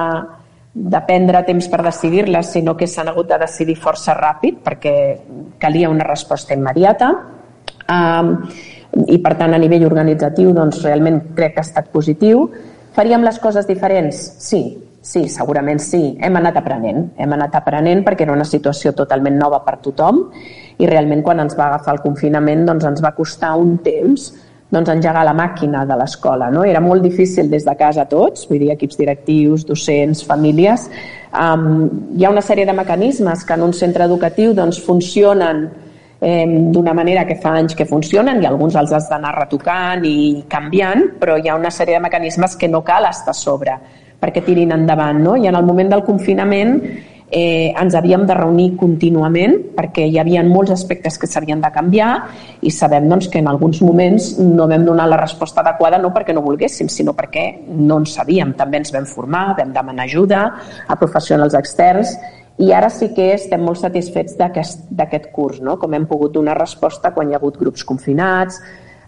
de 0.76 1.02
prendre 1.08 1.44
temps 1.48 1.70
per 1.72 1.82
decidir-les, 1.86 2.52
sinó 2.58 2.76
que 2.78 2.88
s'han 2.88 3.10
hagut 3.14 3.32
de 3.32 3.40
decidir 3.46 3.78
força 3.80 4.16
ràpid 4.18 4.62
perquè 4.66 4.96
calia 5.62 5.90
una 5.90 6.08
resposta 6.08 6.54
immediata. 6.54 7.14
Um, 7.86 8.38
I, 8.96 9.20
per 9.20 9.36
tant, 9.36 9.54
a 9.54 9.60
nivell 9.60 9.86
organitzatiu, 9.90 10.54
doncs, 10.56 10.80
realment 10.86 11.20
crec 11.36 11.58
que 11.58 11.64
ha 11.64 11.68
estat 11.68 11.92
positiu. 11.92 12.48
Faríem 12.96 13.26
les 13.28 13.40
coses 13.44 13.68
diferents? 13.68 14.22
Sí, 14.40 14.62
sí, 15.04 15.26
segurament 15.30 15.82
sí. 15.84 16.16
Hem 16.24 16.40
anat 16.40 16.62
aprenent. 16.62 17.10
Hem 17.20 17.36
anat 17.36 17.60
aprenent 17.60 18.06
perquè 18.08 18.24
era 18.24 18.36
una 18.36 18.48
situació 18.48 18.96
totalment 18.96 19.36
nova 19.42 19.60
per 19.66 19.78
tothom 19.84 20.24
i 20.80 20.88
realment 20.88 21.22
quan 21.24 21.44
ens 21.44 21.56
va 21.60 21.70
agafar 21.70 21.96
el 21.96 22.02
confinament 22.04 22.66
doncs 22.68 22.88
ens 22.88 23.04
va 23.04 23.14
costar 23.16 23.54
un 23.60 23.78
temps 23.84 24.32
doncs, 24.76 24.90
engegar 24.90 25.24
la 25.26 25.34
màquina 25.34 25.86
de 25.86 25.96
l'escola. 25.96 26.50
No? 26.52 26.64
Era 26.66 26.82
molt 26.82 27.04
difícil 27.06 27.50
des 27.52 27.66
de 27.66 27.76
casa 27.78 28.08
tots, 28.10 28.48
vull 28.50 28.60
dir, 28.60 28.72
equips 28.74 28.98
directius, 29.00 29.66
docents, 29.68 30.24
famílies. 30.26 30.90
Um, 31.32 31.68
hi 32.18 32.26
ha 32.26 32.32
una 32.34 32.44
sèrie 32.44 32.66
de 32.66 32.76
mecanismes 32.76 33.46
que 33.46 33.56
en 33.56 33.66
un 33.68 33.74
centre 33.74 34.08
educatiu 34.08 34.56
doncs, 34.58 34.82
funcionen 34.84 35.68
eh, 36.26 36.46
d'una 36.74 36.94
manera 36.98 37.24
que 37.26 37.36
fa 37.38 37.54
anys 37.60 37.76
que 37.78 37.86
funcionen 37.86 38.42
i 38.42 38.48
alguns 38.50 38.76
els 38.80 38.94
has 38.98 39.10
d'anar 39.12 39.36
retocant 39.38 40.02
i 40.10 40.44
canviant, 40.50 41.12
però 41.22 41.38
hi 41.38 41.52
ha 41.52 41.58
una 41.60 41.70
sèrie 41.70 42.00
de 42.00 42.06
mecanismes 42.08 42.58
que 42.58 42.70
no 42.72 42.82
cal 42.84 43.06
estar 43.12 43.36
a 43.36 43.38
sobre 43.38 43.78
perquè 44.20 44.42
tirin 44.42 44.74
endavant. 44.74 45.20
No? 45.22 45.36
I 45.38 45.52
en 45.52 45.60
el 45.60 45.68
moment 45.68 45.92
del 45.92 46.02
confinament 46.08 46.80
eh, 47.36 47.74
ens 47.76 47.96
havíem 48.00 48.24
de 48.26 48.36
reunir 48.38 48.70
contínuament 48.80 49.58
perquè 49.76 50.06
hi 50.08 50.16
havia 50.22 50.44
molts 50.48 50.72
aspectes 50.72 51.18
que 51.20 51.28
s'havien 51.28 51.60
de 51.60 51.72
canviar 51.76 52.12
i 52.64 52.72
sabem 52.72 53.10
doncs, 53.12 53.28
que 53.28 53.42
en 53.44 53.50
alguns 53.52 53.82
moments 53.84 54.30
no 54.40 54.70
vam 54.72 54.86
donar 54.88 55.10
la 55.12 55.20
resposta 55.20 55.60
adequada 55.60 56.00
no 56.00 56.14
perquè 56.16 56.34
no 56.34 56.46
volguéssim, 56.46 56.88
sinó 56.88 57.12
perquè 57.18 57.46
no 57.68 58.00
en 58.00 58.08
sabíem. 58.08 58.56
També 58.56 58.80
ens 58.80 58.94
vam 58.96 59.06
formar, 59.10 59.50
vam 59.60 59.76
demanar 59.76 60.08
ajuda 60.08 60.46
a 60.88 60.96
professionals 60.96 61.60
externs 61.60 62.16
i 62.64 62.72
ara 62.72 62.88
sí 62.88 63.10
que 63.12 63.34
estem 63.36 63.60
molt 63.68 63.82
satisfets 63.84 64.38
d'aquest 64.40 65.28
curs, 65.36 65.60
no? 65.60 65.76
com 65.76 65.94
hem 65.94 66.08
pogut 66.08 66.32
donar 66.38 66.56
resposta 66.56 67.12
quan 67.12 67.28
hi 67.28 67.36
ha 67.36 67.42
hagut 67.42 67.60
grups 67.60 67.84
confinats, 67.84 68.62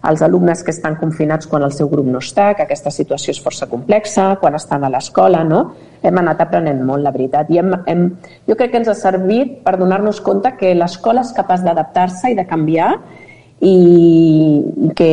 els 0.06 0.22
alumnes 0.22 0.62
que 0.62 0.70
estan 0.70 0.96
confinats 0.96 1.48
quan 1.50 1.64
el 1.66 1.72
seu 1.74 1.88
grup 1.90 2.06
no 2.06 2.20
està, 2.22 2.52
que 2.54 2.64
aquesta 2.64 2.92
situació 2.94 3.34
és 3.34 3.40
força 3.42 3.66
complexa, 3.70 4.36
quan 4.40 4.54
estan 4.54 4.84
a 4.84 4.90
l'escola, 4.92 5.42
no? 5.44 5.64
Hem 6.02 6.20
anat 6.20 6.44
aprenent 6.44 6.84
molt, 6.86 7.02
la 7.02 7.12
veritat. 7.14 7.50
I 7.50 7.58
hem, 7.62 7.72
hem, 7.90 8.04
jo 8.46 8.56
crec 8.58 8.72
que 8.72 8.82
ens 8.82 8.90
ha 8.92 8.98
servit 8.98 9.58
per 9.64 9.76
donar-nos 9.80 10.20
compte 10.24 10.54
que 10.60 10.74
l'escola 10.76 11.26
és 11.26 11.34
capaç 11.34 11.64
d'adaptar-se 11.66 12.30
i 12.30 12.38
de 12.38 12.46
canviar 12.46 12.92
i 13.60 14.92
que, 14.94 15.10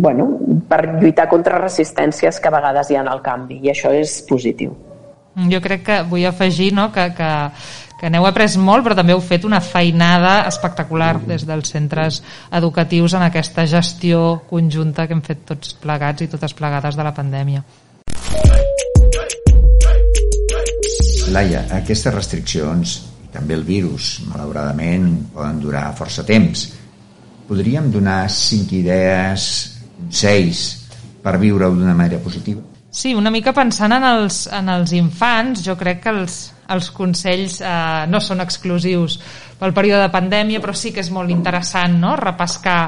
bueno, 0.00 0.30
per 0.68 0.80
lluitar 0.94 1.28
contra 1.28 1.60
resistències 1.60 2.40
que 2.40 2.48
a 2.48 2.54
vegades 2.56 2.88
hi 2.90 2.96
ha 2.96 3.04
el 3.04 3.20
canvi, 3.20 3.60
i 3.60 3.74
això 3.74 3.92
és 3.92 4.22
positiu. 4.28 4.72
Jo 5.48 5.60
crec 5.64 5.84
que 5.84 5.98
vull 6.08 6.26
afegir 6.28 6.72
no, 6.76 6.90
que, 6.92 7.06
que, 7.16 7.28
que 8.02 8.10
n'heu 8.10 8.24
après 8.26 8.56
molt, 8.58 8.82
però 8.82 8.96
també 8.98 9.14
heu 9.14 9.20
fet 9.22 9.44
una 9.46 9.60
feinada 9.62 10.40
espectacular 10.48 11.12
des 11.22 11.44
dels 11.46 11.70
centres 11.70 12.18
educatius 12.58 13.14
en 13.14 13.22
aquesta 13.22 13.62
gestió 13.70 14.40
conjunta 14.48 15.04
que 15.06 15.14
hem 15.14 15.22
fet 15.22 15.44
tots 15.46 15.76
plegats 15.78 16.24
i 16.24 16.28
totes 16.32 16.56
plegades 16.58 16.98
de 16.98 17.06
la 17.06 17.12
pandèmia. 17.14 17.62
Laia, 21.30 21.62
aquestes 21.78 22.10
restriccions, 22.16 22.96
també 23.30 23.54
el 23.54 23.62
virus, 23.70 24.16
malauradament, 24.26 25.06
poden 25.36 25.62
durar 25.62 25.86
força 25.94 26.26
temps. 26.26 26.66
Podríem 27.46 27.86
donar 27.94 28.26
cinc 28.34 28.74
idees, 28.82 29.46
consells, 30.00 30.66
per 31.22 31.38
viure-ho 31.38 31.78
d'una 31.78 31.94
manera 31.94 32.18
positiva? 32.18 32.71
Sí, 32.92 33.14
una 33.16 33.30
mica 33.32 33.54
pensant 33.56 33.94
en 33.96 34.04
els, 34.04 34.42
en 34.52 34.66
els 34.68 34.90
infants, 34.92 35.62
jo 35.64 35.72
crec 35.80 36.02
que 36.04 36.12
els, 36.12 36.34
els 36.74 36.90
consells 36.92 37.54
eh, 37.64 38.02
no 38.12 38.20
són 38.20 38.44
exclusius 38.44 39.16
pel 39.56 39.72
període 39.72 40.02
de 40.02 40.10
pandèmia, 40.12 40.60
però 40.60 40.74
sí 40.76 40.92
que 40.92 41.00
és 41.00 41.08
molt 41.08 41.32
interessant 41.32 41.96
no? 42.02 42.12
repescar 42.20 42.82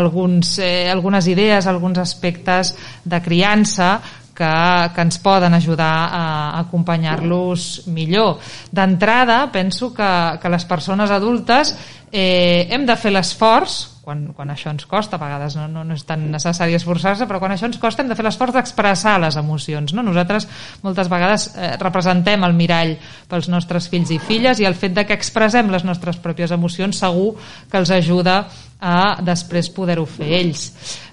alguns, 0.00 0.54
eh, 0.64 0.88
algunes 0.88 1.28
idees, 1.28 1.68
alguns 1.68 2.00
aspectes 2.00 2.72
de 3.04 3.20
criança 3.20 3.90
que, 4.32 4.50
que 4.96 5.04
ens 5.04 5.20
poden 5.20 5.52
ajudar 5.52 5.92
a 6.08 6.24
acompanyar-los 6.62 7.84
millor. 7.92 8.40
D'entrada, 8.72 9.42
penso 9.52 9.92
que, 9.92 10.10
que 10.40 10.56
les 10.56 10.64
persones 10.64 11.12
adultes 11.12 11.76
eh, 12.08 12.64
hem 12.72 12.88
de 12.88 12.96
fer 12.96 13.12
l'esforç 13.12 13.89
quan, 14.04 14.22
quan 14.36 14.50
això 14.52 14.70
ens 14.72 14.86
costa, 14.88 15.18
a 15.18 15.20
vegades 15.22 15.56
no, 15.58 15.66
no, 15.68 15.82
no 15.84 15.96
és 15.96 16.04
tan 16.08 16.22
necessari 16.32 16.74
esforçar-se, 16.78 17.26
però 17.28 17.40
quan 17.42 17.52
això 17.54 17.68
ens 17.68 17.78
costa 17.80 18.02
hem 18.02 18.08
de 18.10 18.16
fer 18.18 18.24
l'esforç 18.24 18.56
d'expressar 18.56 19.18
les 19.20 19.36
emocions. 19.40 19.92
No? 19.96 20.04
Nosaltres 20.06 20.48
moltes 20.84 21.10
vegades 21.12 21.50
eh, 21.52 21.74
representem 21.80 22.46
el 22.48 22.56
mirall 22.56 22.96
pels 23.30 23.50
nostres 23.52 23.90
fills 23.92 24.12
i 24.14 24.18
filles 24.22 24.60
i 24.60 24.68
el 24.68 24.78
fet 24.78 24.96
de 24.96 25.04
que 25.08 25.16
expressem 25.16 25.70
les 25.72 25.84
nostres 25.84 26.20
pròpies 26.22 26.54
emocions 26.56 27.02
segur 27.04 27.34
que 27.70 27.80
els 27.80 27.92
ajuda 27.94 28.40
a 28.80 29.20
després 29.24 29.68
poder-ho 29.76 30.06
fer 30.08 30.32
ells. 30.40 30.70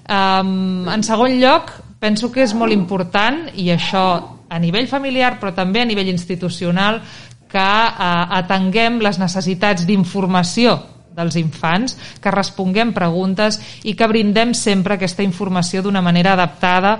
Um, 0.08 0.88
en 0.88 1.04
segon 1.04 1.36
lloc, 1.42 1.74
penso 2.00 2.32
que 2.32 2.46
és 2.46 2.56
molt 2.56 2.72
important, 2.72 3.44
i 3.60 3.68
això 3.74 4.04
a 4.48 4.58
nivell 4.58 4.88
familiar 4.88 5.34
però 5.36 5.52
també 5.52 5.82
a 5.82 5.88
nivell 5.88 6.08
institucional, 6.08 7.02
que 7.48 7.64
eh, 7.64 8.38
atenguem 8.38 8.98
les 9.00 9.18
necessitats 9.20 9.86
d'informació 9.88 10.76
dels 11.18 11.36
infants, 11.40 11.96
que 12.22 12.34
responguem 12.34 12.94
preguntes 12.96 13.58
i 13.84 13.96
que 13.98 14.08
brindem 14.10 14.54
sempre 14.54 14.96
aquesta 14.96 15.26
informació 15.26 15.82
d'una 15.82 16.04
manera 16.04 16.36
adaptada 16.38 16.98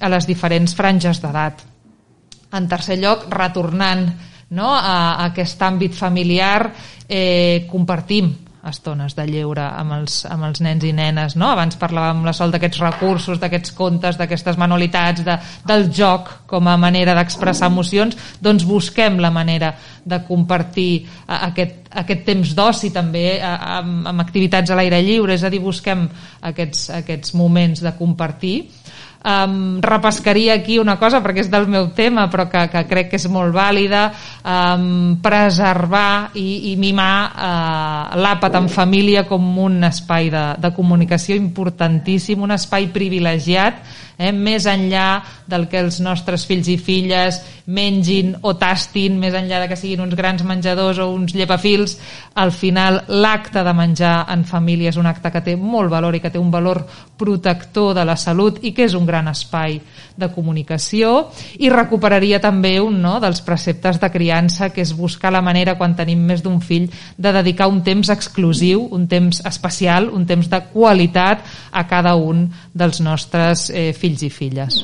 a 0.00 0.10
les 0.10 0.26
diferents 0.26 0.74
franges 0.74 1.22
d'edat. 1.22 1.62
En 2.52 2.66
tercer 2.66 2.98
lloc, 2.98 3.28
retornant 3.30 4.08
no, 4.50 4.72
a, 4.74 5.14
a 5.14 5.30
aquest 5.30 5.60
àmbit 5.62 5.94
familiar, 5.94 6.72
eh, 7.06 7.66
compartim 7.70 8.32
estones 8.68 9.14
de 9.16 9.24
lleure 9.28 9.62
amb 9.64 9.94
els, 9.96 10.20
amb 10.28 10.44
els 10.48 10.60
nens 10.64 10.84
i 10.84 10.92
nenes. 10.96 11.36
No? 11.40 11.50
Abans 11.54 11.78
parlàvem 11.80 12.24
la 12.26 12.34
Sol 12.36 12.52
d'aquests 12.52 12.82
recursos, 12.82 13.40
d'aquests 13.40 13.74
contes, 13.76 14.18
d'aquestes 14.20 14.58
manualitats, 14.60 15.24
de, 15.24 15.36
del 15.66 15.88
joc 15.94 16.32
com 16.50 16.68
a 16.68 16.76
manera 16.80 17.14
d'expressar 17.16 17.70
emocions, 17.70 18.16
doncs 18.42 18.66
busquem 18.68 19.20
la 19.22 19.32
manera 19.32 19.72
de 20.04 20.20
compartir 20.28 20.90
eh, 21.00 21.38
aquest, 21.50 21.88
aquest 22.02 22.26
temps 22.26 22.54
d'oci 22.56 22.92
també 22.94 23.26
eh, 23.38 23.54
amb, 23.78 24.06
amb 24.10 24.26
activitats 24.26 24.70
a 24.70 24.78
l'aire 24.78 25.00
lliure, 25.04 25.34
és 25.34 25.44
a 25.44 25.52
dir, 25.52 25.62
busquem 25.64 26.06
aquests, 26.52 26.90
aquests 27.00 27.34
moments 27.38 27.84
de 27.84 27.94
compartir 27.98 28.56
um, 29.24 29.80
repescaria 29.82 30.54
aquí 30.54 30.78
una 30.80 30.96
cosa 31.00 31.20
perquè 31.24 31.44
és 31.44 31.50
del 31.52 31.66
meu 31.70 31.90
tema 31.96 32.28
però 32.32 32.46
que, 32.50 32.66
que 32.72 32.84
crec 32.88 33.10
que 33.12 33.20
és 33.20 33.26
molt 33.32 33.54
vàlida. 33.54 34.08
Um, 34.40 35.18
preservar 35.22 36.32
i, 36.38 36.72
i 36.72 36.76
mimar 36.80 37.14
uh, 37.30 38.20
l'àpat 38.20 38.60
en 38.60 38.68
família 38.72 39.26
com 39.28 39.44
un 39.60 39.82
espai 39.88 40.30
de, 40.32 40.44
de 40.60 40.72
comunicació 40.76 41.36
importantíssim, 41.38 42.40
un 42.42 42.56
espai 42.56 42.88
privilegiat 42.94 43.82
eh, 44.20 44.32
més 44.36 44.68
enllà 44.68 45.22
del 45.50 45.66
que 45.70 45.80
els 45.80 45.98
nostres 46.04 46.44
fills 46.46 46.68
i 46.68 46.76
filles 46.78 47.40
mengin 47.70 48.34
o 48.42 48.52
tastin, 48.58 49.16
més 49.18 49.34
enllà 49.34 49.62
de 49.62 49.68
que 49.70 49.78
siguin 49.78 50.02
uns 50.04 50.14
grans 50.18 50.44
menjadors 50.46 51.00
o 51.00 51.08
uns 51.14 51.34
llepafils, 51.34 51.96
al 52.34 52.52
final 52.52 53.00
l'acte 53.08 53.64
de 53.64 53.74
menjar 53.74 54.26
en 54.30 54.44
família 54.44 54.90
és 54.92 54.98
un 55.00 55.08
acte 55.08 55.30
que 55.32 55.42
té 55.46 55.56
molt 55.56 55.90
valor 55.90 56.14
i 56.14 56.20
que 56.22 56.30
té 56.30 56.38
un 56.38 56.50
valor 56.50 56.82
protector 57.20 57.94
de 57.96 58.04
la 58.04 58.16
salut 58.16 58.60
i 58.64 58.74
que 58.76 58.86
és 58.88 58.94
un 58.98 59.06
gran 59.06 59.28
espai 59.30 59.78
de 60.20 60.28
comunicació. 60.34 61.30
I 61.58 61.70
recuperaria 61.72 62.40
també 62.42 62.74
un 62.82 63.00
no, 63.02 63.16
dels 63.22 63.40
preceptes 63.46 64.00
de 64.00 64.10
criança 64.12 64.70
que 64.74 64.82
és 64.84 64.94
buscar 64.96 65.32
la 65.32 65.42
manera 65.44 65.76
quan 65.78 65.96
tenim 65.96 66.22
més 66.26 66.42
d'un 66.44 66.60
fill 66.60 66.90
de 67.16 67.32
dedicar 67.32 67.70
un 67.70 67.80
temps 67.86 68.10
exclusiu, 68.12 68.86
un 68.90 69.06
temps 69.08 69.42
especial, 69.46 70.10
un 70.12 70.26
temps 70.26 70.50
de 70.50 70.62
qualitat 70.72 71.46
a 71.70 71.86
cada 71.88 72.16
un 72.16 72.48
dels 72.72 73.00
nostres 73.04 73.68
eh, 73.70 73.90
fills 73.96 74.22
i 74.26 74.30
filles. 74.30 74.80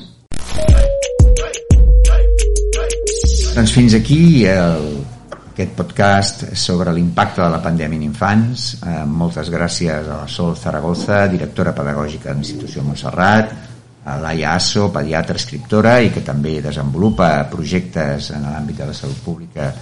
Doncs 3.57 3.73
fins 3.73 3.95
aquí 3.97 4.45
el, 4.51 4.91
aquest 5.57 5.73
podcast 5.73 6.43
sobre 6.61 6.93
l'impacte 6.93 7.41
de 7.41 7.49
la 7.49 7.63
pandèmia 7.65 7.97
en 7.97 8.09
infants. 8.11 8.67
Eh, 8.83 9.05
moltes 9.09 9.49
gràcies 9.49 10.05
a 10.05 10.19
la 10.25 10.29
Sol 10.29 10.53
Zaragoza, 10.61 11.23
directora 11.33 11.73
pedagògica 11.73 12.29
de 12.29 12.37
l'Institució 12.37 12.85
Montserrat, 12.85 13.55
a 14.07 14.19
Laia 14.21 14.53
Asso, 14.55 14.91
pediatra, 14.93 15.41
escriptora 15.41 15.97
i 16.05 16.13
que 16.15 16.23
també 16.23 16.61
desenvolupa 16.63 17.31
projectes 17.51 18.29
en 18.37 18.45
l'àmbit 18.45 18.83
de 18.83 18.91
la 18.91 18.95
salut 18.95 19.19
pública 19.25 19.73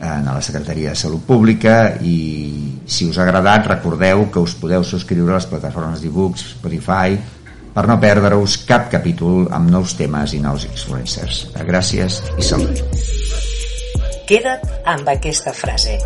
en 0.00 0.26
la 0.26 0.42
Secretaria 0.42 0.90
de 0.90 0.98
Salut 0.98 1.22
Pública 1.26 1.94
i 2.02 2.80
si 2.86 3.06
us 3.08 3.18
ha 3.18 3.24
agradat 3.24 3.68
recordeu 3.70 4.26
que 4.32 4.42
us 4.42 4.56
podeu 4.58 4.84
subscriure 4.84 5.32
a 5.32 5.38
les 5.38 5.48
plataformes 5.50 6.02
d'e-books, 6.02 6.50
Spotify, 6.58 7.16
per 7.74 7.86
no 7.90 7.96
perdre-us 8.00 8.58
cap 8.68 8.90
capítol 8.92 9.48
amb 9.50 9.70
nous 9.70 9.96
temes 9.98 10.34
i 10.36 10.42
nous 10.42 10.66
influencers. 10.68 11.48
Gràcies 11.66 12.20
i 12.38 12.46
salut. 12.46 12.84
Queda't 14.28 14.62
amb 14.88 15.08
aquesta 15.10 15.52
frase. 15.52 15.98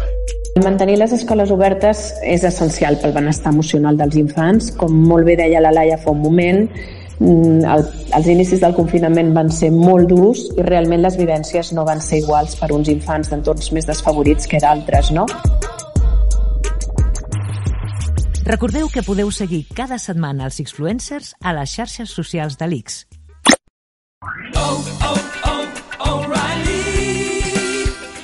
Mantenir 0.64 0.96
les 0.98 1.12
escoles 1.14 1.52
obertes 1.54 2.08
és 2.26 2.42
essencial 2.42 2.96
pel 2.98 3.12
benestar 3.14 3.52
emocional 3.52 3.98
dels 4.00 4.16
infants. 4.18 4.72
Com 4.80 4.96
molt 5.06 5.28
bé 5.28 5.36
deia 5.38 5.60
la 5.62 5.70
Laia 5.74 6.00
fa 6.02 6.10
un 6.10 6.24
moment, 6.24 6.64
el, 7.20 7.84
els 8.14 8.28
inicis 8.30 8.60
del 8.62 8.74
confinament 8.76 9.32
van 9.34 9.50
ser 9.50 9.70
molt 9.74 10.10
durs 10.12 10.44
i 10.54 10.66
realment 10.66 11.02
les 11.02 11.18
vivències 11.18 11.72
no 11.74 11.84
van 11.88 12.02
ser 12.04 12.22
iguals 12.22 12.54
per 12.60 12.70
uns 12.74 12.90
infants 12.92 13.32
d'entorns 13.32 13.72
més 13.74 13.88
desfavorits 13.88 14.46
que 14.46 14.62
d'altres, 14.62 15.10
no? 15.10 15.26
Recordeu 18.48 18.88
que 18.88 19.04
podeu 19.04 19.28
seguir 19.34 19.66
cada 19.76 19.98
setmana 20.00 20.46
els 20.48 20.62
Xfluencers 20.62 21.34
a 21.44 21.52
les 21.58 21.74
xarxes 21.74 22.14
socials 22.16 22.56
de. 22.56 23.04
Oh, 24.56 24.56
oh, 24.56 24.84
oh, 25.04 25.27